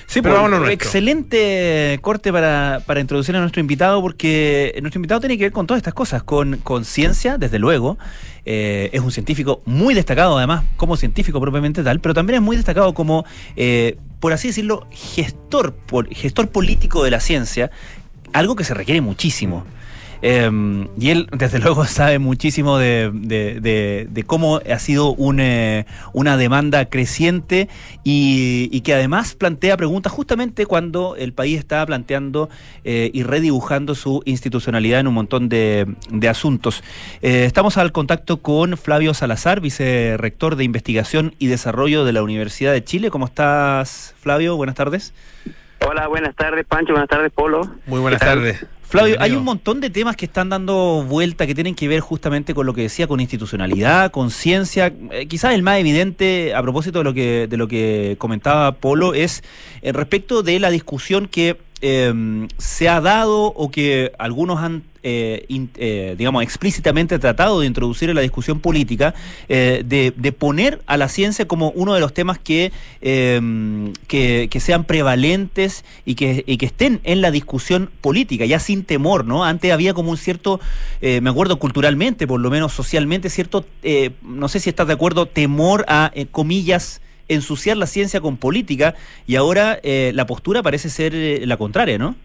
[0.05, 5.37] Sí, pero pues, excelente corte para, para, introducir a nuestro invitado, porque nuestro invitado tiene
[5.37, 7.97] que ver con todas estas cosas, con, con ciencia, desde luego.
[8.43, 12.57] Eh, es un científico muy destacado, además, como científico propiamente tal, pero también es muy
[12.57, 13.23] destacado como,
[13.55, 15.73] eh, por así decirlo, gestor,
[16.11, 17.71] gestor político de la ciencia,
[18.33, 19.65] algo que se requiere muchísimo.
[20.27, 27.69] Em, y él, desde luego, sabe muchísimo de, cómo ha sido eh, una demanda creciente
[28.03, 32.49] y, que además plantea preguntas justamente cuando el país está planteando
[32.83, 35.95] eh, y redibujando su institucionalidad en un montón de,
[36.27, 36.83] asuntos.
[37.21, 42.73] Eh, estamos al contacto con Flavio Salazar, vicerrector de Investigación y Desarrollo de la Universidad
[42.73, 43.11] de Chile.
[43.11, 44.55] ¿Cómo estás, Flavio?
[44.55, 45.13] Buenas tardes.
[45.87, 46.93] Hola, buenas tardes, Pancho.
[46.93, 47.61] Buenas tardes, Polo.
[47.85, 48.65] Muy buenas tardes.
[48.87, 52.53] Flavio, hay un montón de temas que están dando vuelta que tienen que ver justamente
[52.53, 54.93] con lo que decía, con institucionalidad, con ciencia.
[55.11, 59.13] Eh, quizás el más evidente, a propósito de lo que, de lo que comentaba Polo,
[59.13, 59.43] es
[59.81, 61.57] eh, respecto de la discusión que
[61.87, 68.09] eh, se ha dado o que algunos han eh, eh, digamos, explícitamente tratado de introducir
[68.09, 69.13] en la discusión política,
[69.47, 72.71] eh, de, poner a la ciencia como uno de los temas que,
[73.01, 79.25] em, que, sean prevalentes y que, que estén en la discusión política, ya sin temor,
[79.25, 79.45] ¿no?
[79.45, 80.59] Antes había como un cierto,
[81.01, 83.63] me acuerdo culturalmente, por lo menos socialmente, cierto,
[84.23, 88.95] no sé si estás de acuerdo, temor a, comillas, ensuciar la ciencia con política
[89.27, 91.13] y ahora la postura parece ser
[91.47, 92.15] la contraria, ¿no?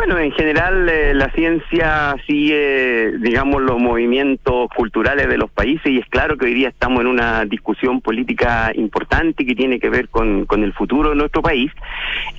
[0.00, 5.98] Bueno, en general eh, la ciencia sigue, digamos, los movimientos culturales de los países y
[5.98, 10.08] es claro que hoy día estamos en una discusión política importante que tiene que ver
[10.08, 11.70] con, el futuro de nuestro país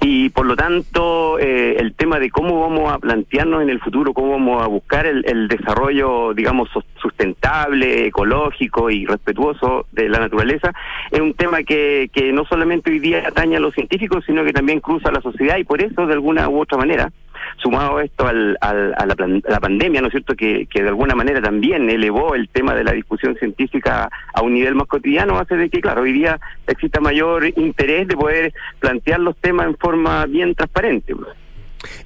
[0.01, 4.11] y por lo tanto eh, el tema de cómo vamos a plantearnos en el futuro,
[4.11, 6.67] cómo vamos a buscar el, el desarrollo, digamos,
[6.99, 10.73] sustentable, ecológico y respetuoso de la naturaleza
[11.11, 14.51] es un tema que, que no solamente hoy día atañe a los científicos, sino que
[14.51, 17.11] también cruza la sociedad y por eso de alguna u otra manera
[17.57, 21.89] sumado esto al, a la, pandemia, ¿no es cierto?, que, que de alguna manera también
[21.89, 25.81] elevó el tema de la discusión científica a un nivel más cotidiano, hace de que,
[25.81, 31.13] claro, hoy día exista mayor interés de poder plantear los temas en forma bien transparente.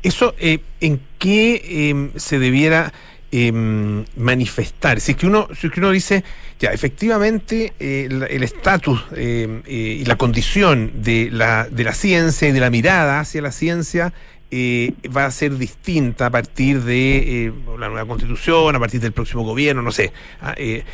[0.03, 2.93] Eso, eh, ¿en qué em, se debiera
[3.31, 4.99] em, manifestar?
[4.99, 6.23] Si es que uno, si es que uno dice,
[6.59, 12.47] ya, efectivamente, eh, el estatus em, eh, y la condición de la, de la ciencia
[12.47, 14.13] y de la mirada hacia la ciencia
[14.57, 19.11] eh, va a ser distinta a partir de eh, la nueva constitución, a partir del
[19.11, 20.13] próximo gobierno, no sé.
[20.41, 20.85] Ah, eh,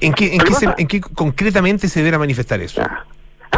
[0.00, 2.80] ¿en, qué, en, qué ¿En qué concretamente se deberá manifestar eso?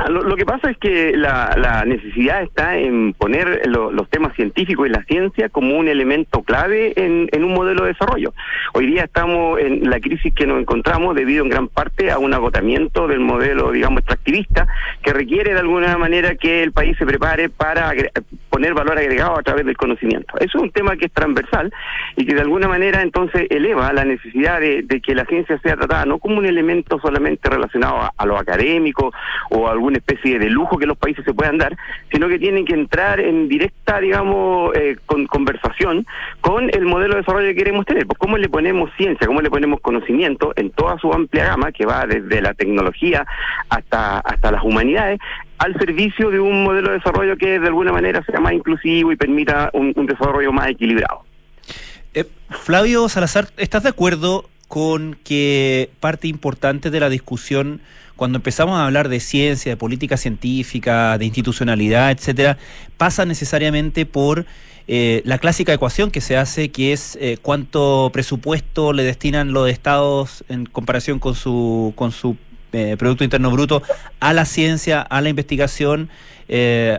[0.01, 4.91] Ah, lo, que pasa es que la, necesidad está en poner los temas científicos y
[4.91, 8.33] la ciencia como un elemento clave en, un modelo de desarrollo.
[8.75, 12.33] Hoy día estamos en la crisis que nos encontramos debido en gran parte a un
[12.33, 14.69] agotamiento del modelo, digamos, extractivista,
[15.03, 17.93] que requiere de alguna manera que el país se prepare para
[18.51, 20.35] poner valor agregado a través del conocimiento.
[20.39, 21.73] Eso es un tema que es transversal
[22.17, 26.05] y que de alguna manera entonces eleva la necesidad de, que la ciencia sea tratada
[26.05, 29.13] no como un elemento solamente relacionado a, lo académico
[29.51, 31.77] o a algún una especie de lujo que los países se puedan dar,
[32.13, 36.07] sino que tienen que entrar en directa, digamos, eh, con conversación
[36.41, 38.07] con el modelo de desarrollo que queremos tener.
[38.07, 41.87] Pues cómo le ponemos ciencia, cómo le ponemos conocimiento en toda su amplia gama, que
[41.87, 43.27] va desde la tecnología
[43.69, 45.19] hasta, hasta las humanidades,
[45.59, 49.17] al servicio de un modelo de desarrollo que de alguna manera sea más inclusivo y
[49.17, 51.25] permita un, desarrollo más equilibrado.
[52.15, 57.81] Eh, Flavio Salazar, ¿estás de acuerdo con que parte importante de la discusión
[58.19, 62.59] cuando empezamos a hablar de ciencia, de política científica, de institucionalidad, etcétera,
[62.97, 64.45] pasa necesariamente por
[64.89, 69.71] eh, la clásica ecuación que se hace, que es eh, cuánto presupuesto le destinan los
[69.71, 72.37] estados en comparación con su, con su
[72.73, 73.85] eh, Producto Interno Bruto
[74.19, 76.11] a la ciencia, a la investigación,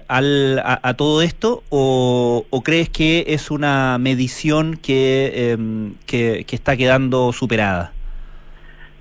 [0.07, 7.33] al, a, todo esto, o, crees que es una medición que, em, que está quedando
[7.33, 7.91] superada?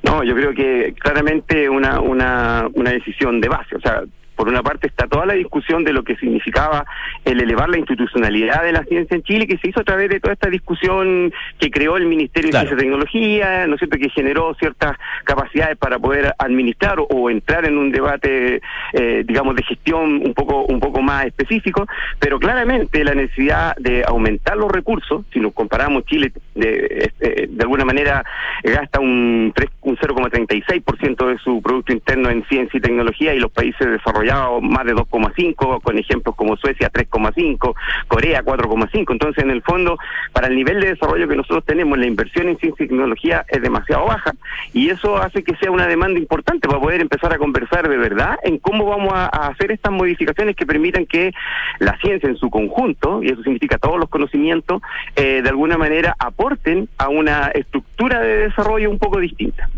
[0.03, 3.77] No, yo creo que claramente una, una, una decisión de base.
[3.77, 4.03] O sea,
[4.39, 6.87] por una parte está toda la discusión de lo que significaba
[7.25, 10.21] el elevar la institucionalidad de la ciencia en Chile, que se hizo a través de
[10.21, 14.09] toda esta discusión que creó el Ministerio de Ciencia y Tecnología, ¿no es cierto?, que
[14.11, 18.63] generó ciertas capacidades para poder administrar o, entrar en un debate,
[18.93, 21.89] eh, digamos, de gestión un poco, un poco más específico,
[22.21, 27.63] pero claramente la necesidad de aumentar los recursos, si nos comparamos Chile, de, eh, de
[27.63, 28.25] alguna manera
[28.63, 33.85] gasta un, un 0,36% de su Producto Interno en ciencia y tecnología y los países
[33.85, 37.75] desarrollados desarrollado más de 2,5, con ejemplos como Suecia 3,5,
[38.07, 39.13] Corea 4,5.
[39.13, 39.99] Entonces, en el fondo,
[40.33, 43.63] para el nivel de desarrollo que nosotros tenemos, la inversión en ciencia y tecnología es
[43.63, 44.33] demasiado baja
[44.73, 48.37] y eso hace que sea una demanda importante para poder empezar a conversar de verdad
[48.43, 51.33] en cómo vamos a, hacer estas modificaciones que permitan que
[51.79, 54.83] la ciencia en su conjunto, y eso significa todos los conocimientos,
[55.17, 59.69] eh, de alguna manera aporten a una estructura de desarrollo un poco distinta.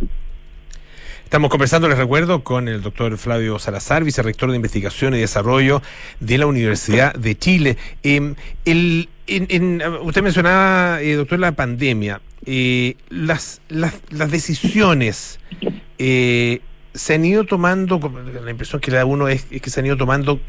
[1.30, 5.80] Estamos conversando, les recuerdo, con el doctor Flavio Salazar, vicerrector de Investigación y Desarrollo
[6.18, 7.76] de la Universidad de Chile.
[8.02, 9.08] Em, el,
[10.02, 12.20] usted mencionaba, eh, doctor, la pandemia.
[12.46, 13.60] Eh, las,
[14.08, 15.38] decisiones
[15.98, 16.62] eh,
[16.94, 18.00] se han ido tomando,
[18.44, 20.40] la impresión que le da uno es, que se han ido tomando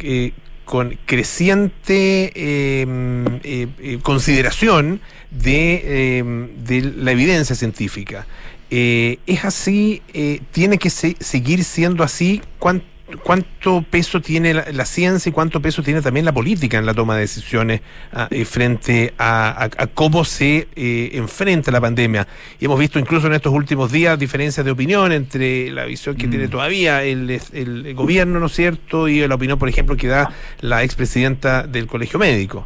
[0.65, 8.25] con creciente em, consideración de, em, de la evidencia científica.
[8.73, 10.01] Eh, ¿Es así?
[10.13, 12.41] Eh, ¿Tiene que seguir siendo así?
[12.57, 12.85] ¿Cuánto,
[13.21, 17.15] ¿Cuánto peso tiene la, ciencia y cuánto peso tiene también la política en la toma
[17.15, 17.81] de decisiones
[18.13, 22.25] ah, eh, frente a, cómo se enfrenta la pandemia?
[22.61, 26.29] Y hemos visto incluso en estos últimos días diferencias de opinión entre la visión que
[26.29, 26.49] tiene mm.
[26.49, 30.83] todavía el, el, gobierno, ¿no es cierto?, y la opinión, por ejemplo, que da la
[30.83, 32.65] expresidenta del Colegio Médico.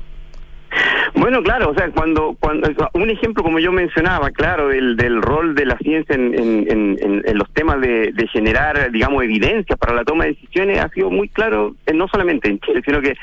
[1.18, 5.56] Bueno, claro, o sea, cuando, cuando un ejemplo como yo mencionaba, claro, del, del rol
[5.56, 10.04] de la ciencia en, en, en, los temas de, de, generar, digamos, evidencia para la
[10.04, 13.16] toma de decisiones ha sido muy claro, eh, no solamente en Chile, sino que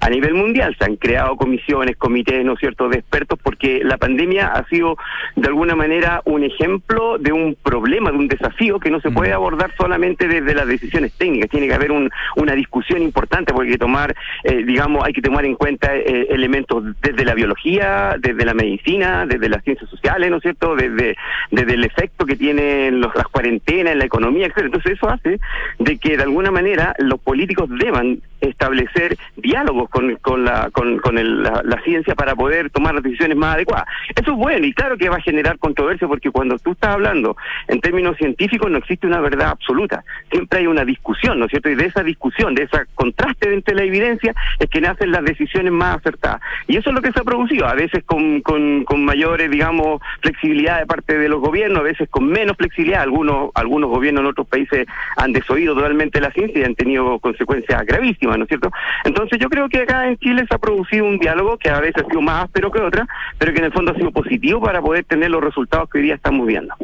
[0.00, 3.96] a nivel mundial se han creado comisiones, comités, ¿no es cierto?, de expertos, porque la
[3.96, 4.96] pandemia ha sido
[5.34, 9.30] de alguna manera un ejemplo de un problema, de un desafío que no se puede
[9.30, 9.36] mm.
[9.36, 13.74] abordar solamente desde las decisiones técnicas, tiene que haber un, una discusión importante, porque hay
[13.74, 18.44] que tomar, eh, digamos, hay que tomar en cuenta eh, elementos desde la biología, desde
[18.44, 20.74] la medicina, desde las ciencias sociales, ¿no es cierto?
[20.74, 21.16] Desde,
[21.50, 24.58] desde el efecto que tienen los, las cuarentenas en la economía, etc.
[24.64, 25.38] Entonces eso hace
[25.78, 31.14] de que de alguna manera los políticos deban establecer diálogos con, con, la, con, con
[31.42, 33.86] la, la, ciencia para poder tomar las decisiones más adecuadas.
[34.14, 37.36] Eso es bueno y claro que va a generar controversia porque cuando tú estás hablando
[37.68, 40.04] en términos científicos no existe una verdad absoluta.
[40.30, 41.70] Siempre hay una discusión, ¿no es cierto?
[41.70, 45.72] Y de esa discusión, de ese contraste entre la evidencia es que nacen las decisiones
[45.72, 46.40] más acertadas.
[46.66, 50.00] Y eso es lo que se ha producido, a veces con, con, con mayores, digamos,
[50.20, 53.02] flexibilidad de parte de los gobiernos, a veces con menos flexibilidad.
[53.02, 54.86] Algunos, algunos gobiernos en otros países
[55.16, 58.70] han desoído totalmente la ciencia y han tenido consecuencias gravísimas ¿no es cierto?
[59.04, 62.02] Entonces yo creo que acá en Chile se ha producido un diálogo que a veces
[62.04, 63.06] ha sido más áspero que otra,
[63.38, 66.04] pero que en el fondo ha sido positivo para poder tener los resultados que hoy
[66.04, 66.74] día estamos viendo.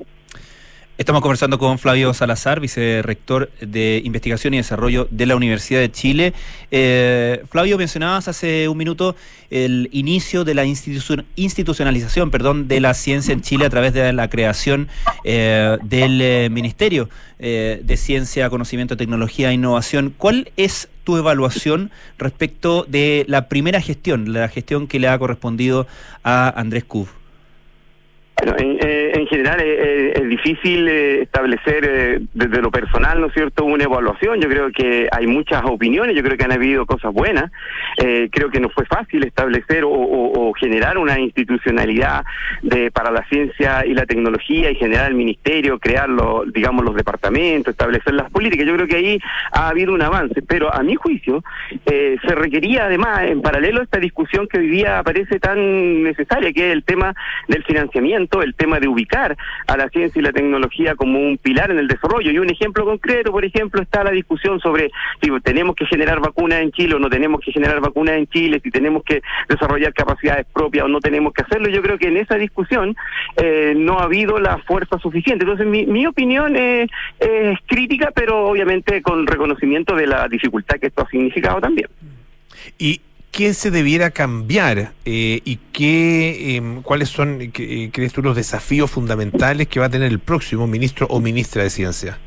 [0.97, 6.33] Estamos conversando con Flavio Salazar, vicerrector de Investigación y Desarrollo de la Universidad de Chile.
[6.71, 9.17] Eh, Flavio, mencionabas hace un minuto
[9.51, 14.31] el inicio de la institucionalización perdón, de la ciencia en Chile a través de la
[14.31, 14.87] creación
[15.25, 17.09] eh, del eh, Ministerio
[17.41, 20.15] de Ciencia, Conocimiento, Tecnología e Innovación.
[20.17, 25.89] ¿Cuál es tu evaluación respecto de la primera gestión, la gestión que le ha correspondido
[26.23, 27.09] a Andrés Cub?
[28.39, 28.57] Bueno,
[29.31, 33.85] en, eh, en general eh, eh, es difícil establecer desde lo personal, ¿no cierto?, una
[33.85, 34.41] evaluación.
[34.41, 37.51] Yo creo que hay muchas opiniones, yo creo que han habido cosas buenas.
[37.97, 42.25] creo que no fue fácil establecer o, generar una institucionalidad
[42.63, 46.95] de para la ciencia y la tecnología y generar el ministerio, crear, los, digamos, los
[46.95, 48.67] departamentos, establecer las políticas.
[48.67, 49.19] Yo creo que ahí
[49.53, 51.43] ha habido un avance, pero a mi juicio
[51.85, 56.69] se requería además, en paralelo a esta discusión que hoy día parece tan necesaria, que
[56.69, 57.15] es el tema
[57.49, 61.71] del financiamiento el tema de ubicar a la ciencia y la tecnología como un pilar
[61.71, 62.31] en el desarrollo.
[62.31, 64.91] Y un ejemplo concreto, por ejemplo, está la discusión sobre
[65.23, 68.61] si tenemos que generar vacunas en Chile o no tenemos que generar vacunas en Chile,
[68.63, 71.69] si tenemos que desarrollar capacidades propias o no tenemos que hacerlo.
[71.69, 72.97] Yo creo que en esa discusión
[73.37, 75.45] eh, no ha habido la fuerza suficiente.
[75.45, 76.91] Entonces, mi, mi opinión es,
[77.21, 81.89] es crítica, pero obviamente con reconocimiento de la dificultad que esto ha significado también.
[82.79, 83.01] Y
[83.35, 88.93] qué se debiera cambiar eh, y qué, em, cuáles son, eh, crees tú, los desafíos
[88.93, 92.19] fundamentales que va a tener el próximo ministro o ministra de Ciencia?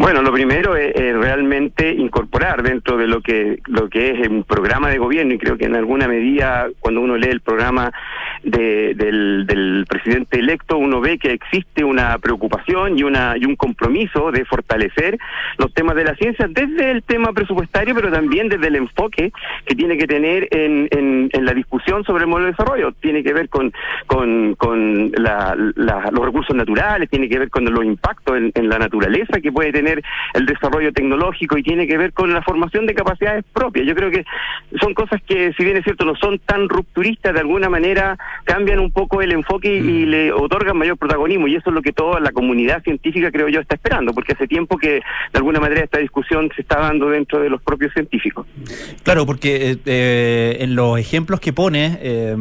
[0.00, 4.90] Bueno, lo primero es, realmente incorporar dentro de lo que lo que es un programa
[4.90, 7.90] de gobierno y creo que en alguna medida cuando uno lee el programa
[8.44, 14.30] de, del, presidente electo uno ve que existe una preocupación y una y un compromiso
[14.30, 15.18] de fortalecer
[15.56, 19.32] los temas de la ciencia desde el tema presupuestario pero también desde el enfoque
[19.66, 22.92] que tiene que tener en, la discusión sobre el modelo de desarrollo.
[23.00, 23.72] Tiene que ver con
[24.06, 29.40] con, con la, los recursos naturales tiene que ver con los impactos en la naturaleza
[29.40, 29.87] que puede tener
[30.34, 33.86] el desarrollo tecnológico y tiene que ver con la formación de capacidades propias.
[33.86, 34.24] Yo creo que
[34.80, 38.78] son cosas que, si bien es cierto, no son tan rupturistas, de alguna manera cambian
[38.78, 41.92] un poco el enfoque y, y le otorgan mayor protagonismo y eso es lo que
[41.92, 45.02] toda la comunidad científica creo yo está esperando, porque hace tiempo que de
[45.34, 48.46] alguna manera esta discusión se está dando dentro de los propios científicos.
[49.02, 52.36] Claro, porque eh, eh, en los ejemplos que pone, eh,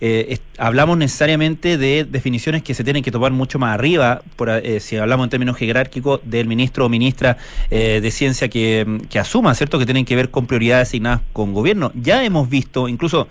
[0.00, 4.80] eh, hablamos necesariamente de definiciones que se tienen que tomar mucho más arriba, por, eh,
[4.80, 7.36] si hablamos en términos jerárquicos, del ministro o ministra
[7.70, 11.52] eh, de Ciencia que, que asuma, ¿cierto?, que tienen que ver con prioridades asignadas con
[11.52, 11.92] gobierno.
[11.94, 13.28] Ya hemos visto, incluso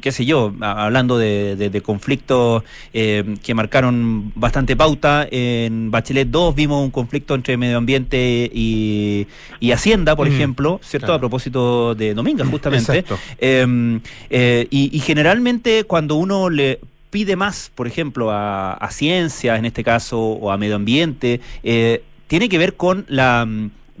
[0.00, 2.62] qué sé yo, hablando de, de, conflictos
[2.92, 9.26] eh, que marcaron bastante pauta, en Bachelet 2 vimos un conflicto entre medio ambiente y,
[9.58, 11.12] y Hacienda, por mm, ejemplo, ¿cierto?
[11.12, 13.04] A propósito de Dominga, justamente.
[13.38, 19.56] Em, eh, y, y, generalmente cuando uno le pide más, por ejemplo, a, a ciencia,
[19.56, 23.46] en este caso, o a medio ambiente, eh, tiene que ver con la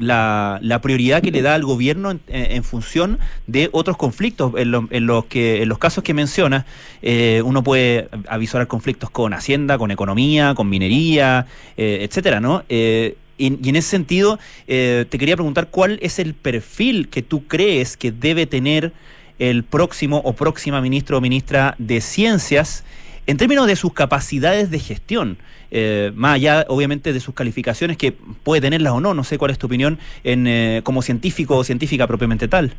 [0.00, 4.52] la, prioridad que le da al gobierno en, función de otros conflictos.
[4.56, 6.66] En, en, los que en los casos que menciona,
[7.02, 11.46] eh, uno puede avisar conflictos con Hacienda, con economía, con minería,
[11.76, 12.64] eh, etcétera, ¿no?
[12.68, 17.96] Eh, y, en ese sentido, te quería preguntar cuál es el perfil que tú crees
[17.96, 18.92] que debe tener
[19.38, 22.84] el próximo o próxima ministro o ministra de Ciencias
[23.26, 25.38] en términos de sus capacidades de gestión
[25.70, 29.50] eh, más allá obviamente de sus calificaciones, que puede tenerlas o no, no sé cuál
[29.50, 32.72] es tu opinión en, eh, como científico o científica propiamente tal.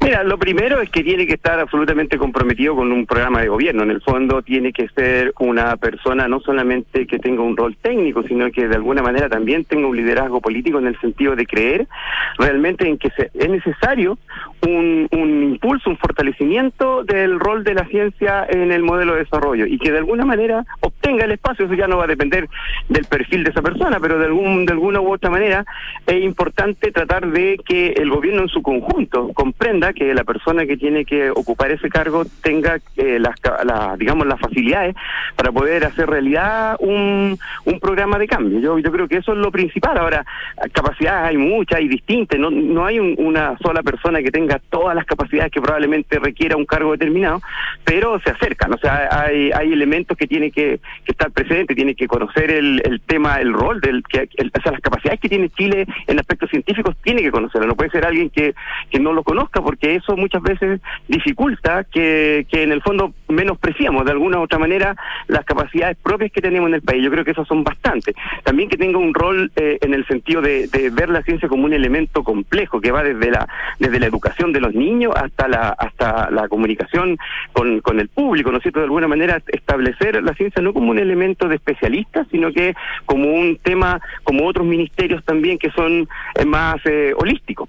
[0.00, 3.82] Mira, lo primero es que tiene que estar absolutamente comprometido con un programa de gobierno.
[3.82, 8.22] En el fondo tiene que ser una persona no solamente que tenga un rol técnico,
[8.22, 11.88] sino que de alguna manera también tenga un liderazgo político en el sentido de creer
[12.38, 14.18] realmente en que se, es necesario
[14.66, 19.66] un, un impulso, un fortalecimiento del rol de la ciencia en el modelo de desarrollo
[19.66, 21.66] y que de alguna manera obtenga el espacio.
[21.66, 22.48] Eso ya no va a depender
[22.88, 25.64] del perfil de esa persona, pero de, algún, de alguna u otra manera
[26.06, 30.76] es importante tratar de que el gobierno en su conjunto comprenda que la persona que
[30.76, 33.34] tiene que ocupar ese cargo tenga eh, las,
[33.64, 34.94] la, digamos, las facilidades
[35.36, 38.60] para poder hacer realidad un, un programa de cambio.
[38.60, 39.98] Yo, yo creo que eso es lo principal.
[39.98, 40.24] Ahora,
[40.72, 42.38] capacidades hay muchas y distintas.
[42.38, 46.56] No, no hay un, una sola persona que tenga todas las capacidades que probablemente requiera
[46.56, 47.40] un cargo determinado,
[47.84, 48.72] pero se acercan.
[48.72, 53.00] O sea, hay, hay elementos que tiene que, estar presente, tiene que conocer el, el
[53.00, 56.50] tema, el rol, del que, el, o sea, las capacidades que tiene Chile en aspectos
[56.50, 57.68] científicos, tiene que conocerlo.
[57.68, 58.54] No puede ser alguien que,
[58.90, 63.12] que no lo conozca porque que eso muchas veces dificulta que, que en el fondo
[63.28, 67.02] menospreciamos de alguna u otra manera las capacidades propias que tenemos en el país.
[67.04, 68.14] Yo creo que esas son bastantes.
[68.44, 71.64] También que tenga un rol eh, en el sentido de, de, ver la ciencia como
[71.64, 73.48] un elemento complejo que va desde la
[73.78, 77.18] desde la educación de los niños hasta la hasta la comunicación
[77.52, 78.80] con, con el público, ¿no es cierto?
[78.80, 82.74] De alguna manera establecer la ciencia no como un elemento de especialistas, sino que
[83.06, 87.68] como un tema, como otros ministerios también que son eh, más eh, holísticos.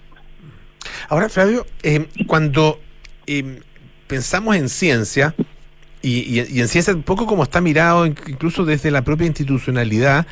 [1.07, 2.79] Ahora, Flavio, eh, cuando
[3.27, 3.61] eh,
[4.07, 5.35] pensamos en ciencia,
[6.01, 10.25] y, y, y, en ciencia, un poco como está mirado incluso desde la propia institucionalidad,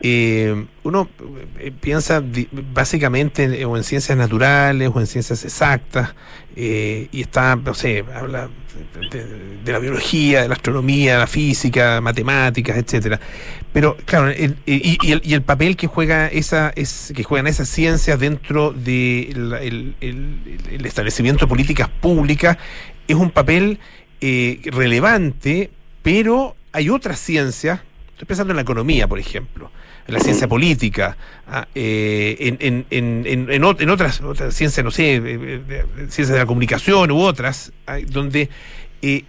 [0.00, 1.10] eh, uno
[1.58, 2.22] eh, piensa
[2.72, 6.14] básicamente en, o en ciencias naturales o en ciencias exactas,
[6.56, 8.48] eh, y está, no sé, habla
[9.10, 13.20] de, la biología, de la astronomía, la física, matemáticas, etcétera.
[13.74, 18.72] Pero claro, el, y el papel que juega esa, es, que juegan esas ciencias dentro
[18.72, 22.56] del de el, el establecimiento de políticas públicas
[23.10, 23.78] es un papel
[24.20, 25.70] eh, relevante,
[26.02, 27.80] pero hay otras ciencias,
[28.12, 29.70] estoy pensando en la economía, por ejemplo,
[30.06, 31.16] en la ciencia política,
[31.46, 36.46] ah, eh, en, en, en, en, otras, otras ciencias, no sé, eh, ciencias de la
[36.46, 37.72] comunicación u otras,
[38.08, 38.48] donde,
[39.02, 39.24] eh,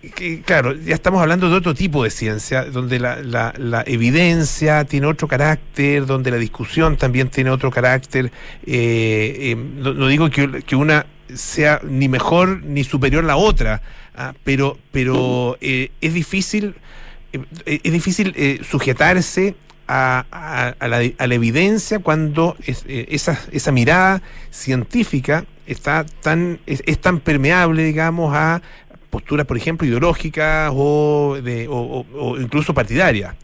[0.00, 4.84] que, claro, ya estamos hablando de otro tipo de ciencia, donde la, la, la, evidencia
[4.84, 8.32] tiene otro carácter, donde la discusión también tiene otro carácter.
[8.66, 13.82] Eh, no, no, digo que, una sea ni mejor ni superior a la otra,
[14.14, 16.74] Ah, pero pero eh, es difícil
[17.32, 19.54] eh, es difícil eh, sujetarse
[19.86, 20.26] a,
[20.80, 24.20] la, a, la, evidencia cuando es, eh, esa, esa mirada
[24.50, 28.62] científica está tan es, es, tan permeable digamos a
[29.10, 33.34] posturas por ejemplo ideológicas o, de, o, incluso partidarias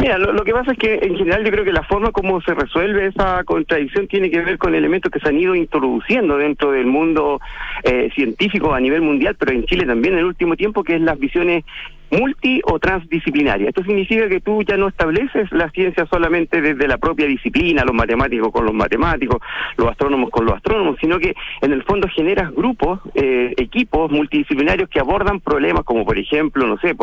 [0.00, 2.40] Mira, lo, lo, que pasa es que en general yo creo que la forma como
[2.42, 6.72] se resuelve esa contradicción tiene que ver con elementos que se han ido introduciendo dentro
[6.72, 7.40] del mundo
[7.82, 11.00] eh, científico a nivel mundial, pero en Chile también en el último tiempo, que es
[11.00, 11.64] las visiones
[12.10, 13.68] multi o transdisciplinaria.
[13.68, 17.94] Esto significa que tú ya no estableces la ciencia solamente desde la propia disciplina, los
[17.94, 19.38] matemáticos con los matemáticos,
[19.76, 24.88] los astrónomos con los astrónomos, sino que en el fondo generas grupos, eh, equipos multidisciplinarios
[24.88, 26.94] que abordan problemas como por ejemplo, no sé,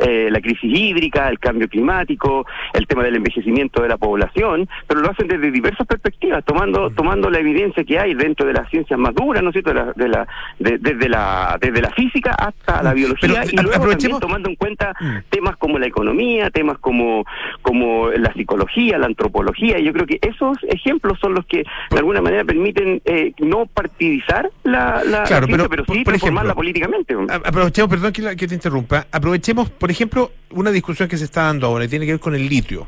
[0.00, 5.00] eh, la crisis hídrica, el cambio climático, el tema del envejecimiento de la población, pero
[5.00, 8.98] lo hacen desde diversas perspectivas, tomando tomando la evidencia que hay dentro de las ciencias
[8.98, 10.26] más duras, ¿no es cierto?, de la,
[10.58, 15.30] desde la desde la física hasta la biología y luego también tomando en cuenta mm.
[15.30, 17.24] temas como la economía, temas como,
[17.62, 21.98] como la psicología, la antropología, y yo creo que esos ejemplos son los que de
[21.98, 27.14] alguna manera permiten eh, no partidizar la, la claro, pero, sí transformarla políticamente.
[27.44, 31.66] Aprovechemos, perdón que, que te interrumpa, aprovechemos, por ejemplo, una discusión que se está dando
[31.66, 32.86] ahora y tiene que ver con el litio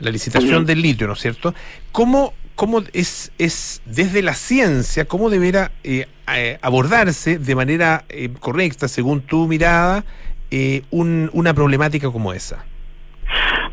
[0.00, 1.54] la licitación del litio, ¿no es cierto?
[1.92, 8.04] ¿Cómo, cómo es, es desde la ciencia, cómo deberá eh, eh, abordarse de manera
[8.40, 10.04] correcta, según tu mirada,
[10.50, 12.64] eh, un, una problemática como esa?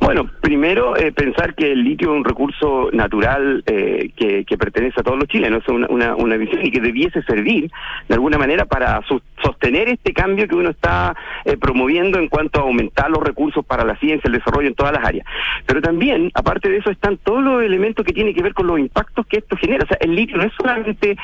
[0.07, 5.03] Bueno, primero eh, pensar que el litio es un recurso natural eh, que, pertenece a
[5.03, 7.69] todos los chilenos, es una, visión y que debiese servir
[8.07, 9.01] de alguna manera para
[9.43, 13.83] sostener este cambio que uno está eh, promoviendo en cuanto a aumentar los recursos para
[13.83, 15.27] la ciencia, el desarrollo en todas las áreas.
[15.65, 18.79] Pero también, aparte de eso, están todos los elementos que tienen que ver con los
[18.79, 19.83] impactos que esto genera.
[19.83, 21.17] O sea, el litio no es solamente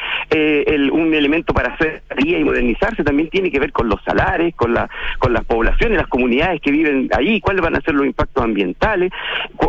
[0.91, 4.89] un elemento para hacer y modernizarse, también tiene que ver con los salares, con, la,
[5.19, 8.72] con las poblaciones, las comunidades que viven ahí, cuáles van a ser los impactos ambientales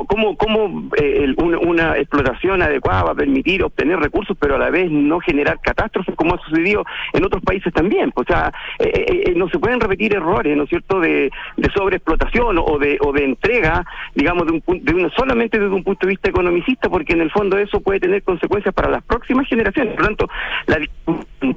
[0.09, 4.91] cómo, cómo eh, una explotación adecuada va a permitir obtener recursos, pero a la vez
[4.91, 8.13] no generar catástrofes como ha sucedido en otros países también.
[8.15, 11.31] O sea, eh, eh, no se pueden repetir errores, ¿no es cierto?, de,
[11.75, 13.85] sobreexplotación o de, o de entrega,
[14.15, 17.59] digamos, de un, de solamente desde un punto de vista economicista, porque en el fondo
[17.59, 19.95] eso puede tener consecuencias para las próximas generaciones.
[19.95, 20.29] Por lo tanto,
[20.67, 20.79] la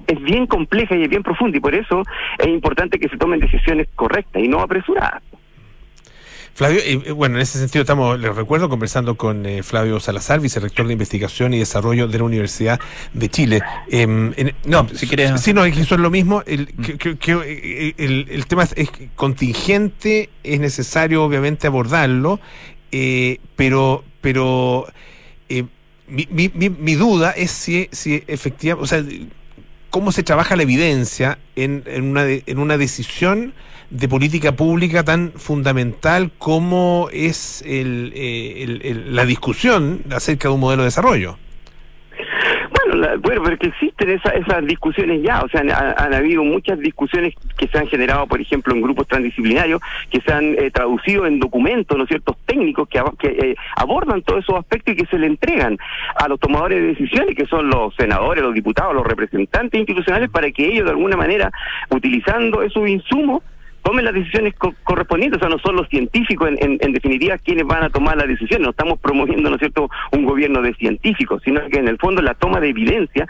[0.07, 2.03] es bien compleja y es bien profunda y por eso
[2.39, 5.21] es importante que se tomen decisiones correctas y no apresuradas.
[6.57, 10.87] Flavio, eh, bueno, en ese sentido estamos, les recuerdo, conversando con eh, Flavio Salazar, vicerrector
[10.87, 12.79] de Investigación y Desarrollo de la Universidad
[13.13, 13.61] de Chile.
[13.91, 14.33] Em,
[14.65, 15.39] no, si quieres.
[15.39, 16.41] Sí, no, es que eso es lo mismo.
[16.47, 17.17] El, mm.
[17.19, 22.39] que, el, tema es, contingente, es necesario obviamente abordarlo,
[22.91, 24.87] eh, pero, pero
[26.07, 29.05] mi, mi, mi, duda es si, si efectivamente, o sea,
[29.91, 33.53] cómo se trabaja la evidencia en, en, una, en una decisión
[33.89, 40.83] de política pública tan fundamental como es el, eh, la discusión acerca de un modelo
[40.83, 41.37] de desarrollo.
[42.69, 47.67] Bueno, bueno, pero que existen esas discusiones ya, o sea, han, habido muchas discusiones que
[47.67, 51.97] se han generado, por ejemplo, en grupos transdisciplinarios, que se han eh, traducido en documentos,
[51.97, 55.77] ¿no ciertos técnicos que, que eh, abordan todos esos aspectos y que se le entregan
[56.15, 60.49] a los tomadores de decisiones, que son los senadores, los diputados, los representantes institucionales, para
[60.51, 61.51] que ellos, de alguna manera,
[61.89, 63.43] utilizando esos insumos,
[63.87, 67.85] tomen las decisiones correspondientes, o sea, no son los científicos en, en, definitiva quienes van
[67.85, 71.61] a tomar las decisiones, no estamos promoviendo, ¿no es cierto?, un gobierno de científicos, sino
[71.69, 73.25] que en el fondo la toma de evidencia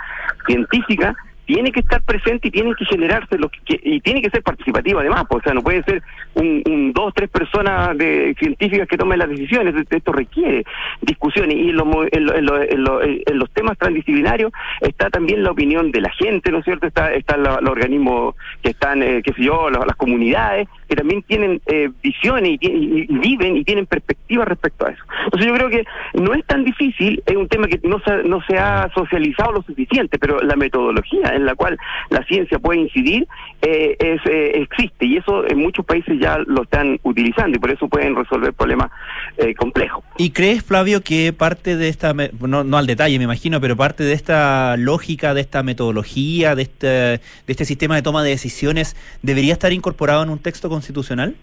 [0.47, 1.15] científica
[1.47, 4.99] tiene que estar presente y tiene que generarse lo que, y tiene que ser participativo
[4.99, 6.03] además, pues, o sea, no puede ser
[6.35, 10.65] un, un dos, tres personas de científicas que tomen las decisiones, esto requiere
[11.01, 16.51] discusiones y en los, en, los temas transdisciplinarios está también la opinión de la gente,
[16.51, 16.85] ¿no es cierto?
[16.85, 21.61] Está, están los, organismos que están, eh, qué sé yo, las, comunidades, que también tienen
[21.65, 25.03] eh, visiones y, viven y tienen perspectivas respecto a eso.
[25.25, 28.57] Entonces yo creo que no es tan difícil, es un tema que no no se
[28.57, 31.77] ha socializado lo suficiente, pero la metodología en la cual
[32.09, 33.27] la ciencia puede incidir
[33.61, 37.71] eh, es, eh, existe y eso en muchos países ya lo están utilizando y por
[37.71, 38.91] eso pueden resolver problemas
[39.37, 40.03] eh, complejos.
[40.17, 44.13] ¿Y crees, Flavio, que parte de esta, no, al detalle me imagino, pero parte de
[44.13, 49.53] esta lógica, de esta metodología, de este, de este sistema de toma de decisiones debería
[49.53, 51.35] estar incorporado en un texto constitucional?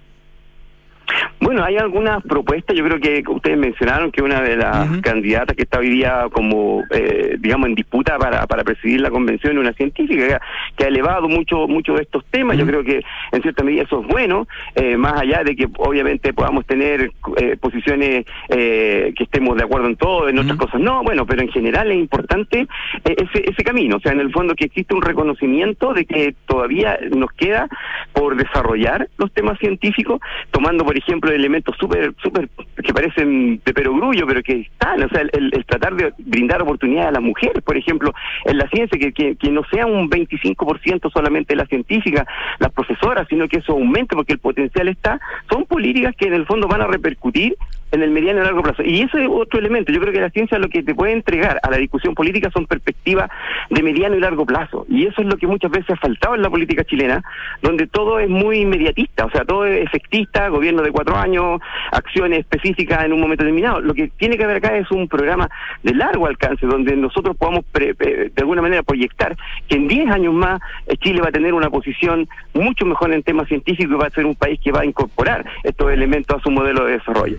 [1.41, 5.65] Bueno, hay algunas propuestas, yo creo que ustedes mencionaron que una de las candidatas que
[5.65, 9.73] está hoy día como, eh, digamos, en disputa para, para presidir la convención es una
[9.75, 10.41] científica
[10.77, 13.03] que, ha elevado mucho mucho de estos temas, yo creo que
[13.33, 17.57] en cierta medida eso es bueno, eh, más allá de que obviamente podamos tener eh,
[17.59, 21.91] posiciones que estemos de acuerdo en todo, en otras cosas no, bueno, pero en general
[21.91, 22.67] es importante
[23.05, 26.99] ese, ese camino, o sea, en el fondo que existe un reconocimiento de que todavía
[27.15, 27.69] nos queda
[28.13, 32.49] por desarrollar los temas científicos, tomando por ejemplo elementos súper, súper,
[32.83, 37.13] que parecen de perogrullo, pero que están, o sea, el, tratar de brindar oportunidades a
[37.13, 38.13] las mujeres, por ejemplo,
[38.45, 42.27] en la ciencia, que, que, no sea un 25% solamente la científica,
[42.59, 46.47] las profesoras, sino que eso aumente porque el potencial está, son políticas que en el
[46.47, 47.57] fondo van a repercutir
[47.95, 48.83] en el mediano y largo plazo.
[48.85, 49.93] Y eso es otro elemento.
[49.93, 52.67] Yo creo que la ciencia lo que te puede entregar a la discusión política son
[52.67, 53.31] perspectivas
[53.71, 54.85] de mediano y largo plazo.
[54.89, 57.23] Y eso es lo que muchas veces ha faltado en la política chilena,
[57.63, 61.61] donde todo es muy inmediatista, o sea, todo es efectista, gobierno de cuatro años,
[61.93, 63.81] acciones específicas en un momento determinado.
[63.81, 65.49] Lo que tiene que haber acá es un programa
[65.83, 69.37] de largo alcance, donde nosotros podamos de alguna manera proyectar
[69.69, 73.23] que en 10 años más eh, Chile va a tener una posición mucho mejor en
[73.23, 76.43] temas científicos y va a ser un país que va a incorporar estos elementos a
[76.43, 77.39] su modelo de desarrollo.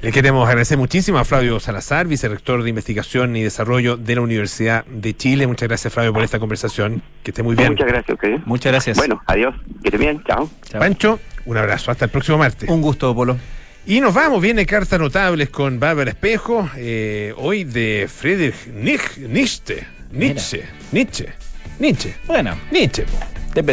[0.00, 4.84] Le queremos agradecer muchísimo a Flavio Salazar, vicerrector de Investigación y Desarrollo de la Universidad
[4.86, 5.46] de Chile.
[5.46, 7.02] Muchas gracias, Flavio, por esta conversación.
[7.22, 7.72] Que esté muy bien.
[7.72, 8.42] Muchas gracias, okay.
[8.44, 8.96] Muchas gracias.
[8.96, 9.54] Bueno, adiós.
[9.82, 10.22] Que esté bien.
[10.26, 10.50] Chao.
[10.78, 11.90] Pancho, un abrazo.
[11.90, 12.68] Hasta el próximo martes.
[12.68, 13.38] Un gusto, Polo.
[13.86, 19.86] Y nos vamos, viene cartas notables con Bárbara Espejo, eh, hoy de Friedrich Nietzsche.
[20.10, 20.64] Nietzsche.
[20.90, 21.28] Nietzsche.
[21.78, 22.14] Nietzsche.
[22.26, 23.04] Bueno, Nietzsche.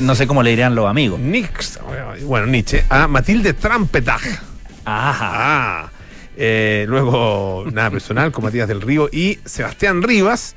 [0.01, 1.19] No sé cómo le dirían los amigos.
[1.19, 1.79] Nietzsche.
[2.25, 2.83] Bueno, Nietzsche.
[2.89, 4.50] A Matilde Trampetag.
[4.91, 5.31] Ajá.
[5.33, 5.91] Ah.
[6.37, 10.55] Eh, luego, nada personal, con Matías del Río y Sebastián Rivas.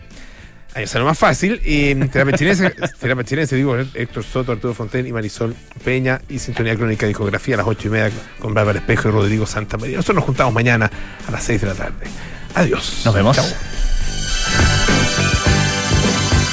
[0.74, 1.61] Ahí lo más fácil.
[1.64, 5.55] Y terapia chinense, digo, Héctor Soto, Arturo Fonten y Marisol
[5.85, 6.20] Peña.
[6.28, 8.11] Y Sintonía Crónica Discografía a las ocho y media
[8.41, 9.97] con Bárbara Espejo y Rodrigo Santa María.
[9.97, 10.91] Nosotros nos juntamos mañana
[11.28, 12.07] a las seis de la tarde.
[12.55, 13.03] Adiós.
[13.05, 13.37] Nos vemos.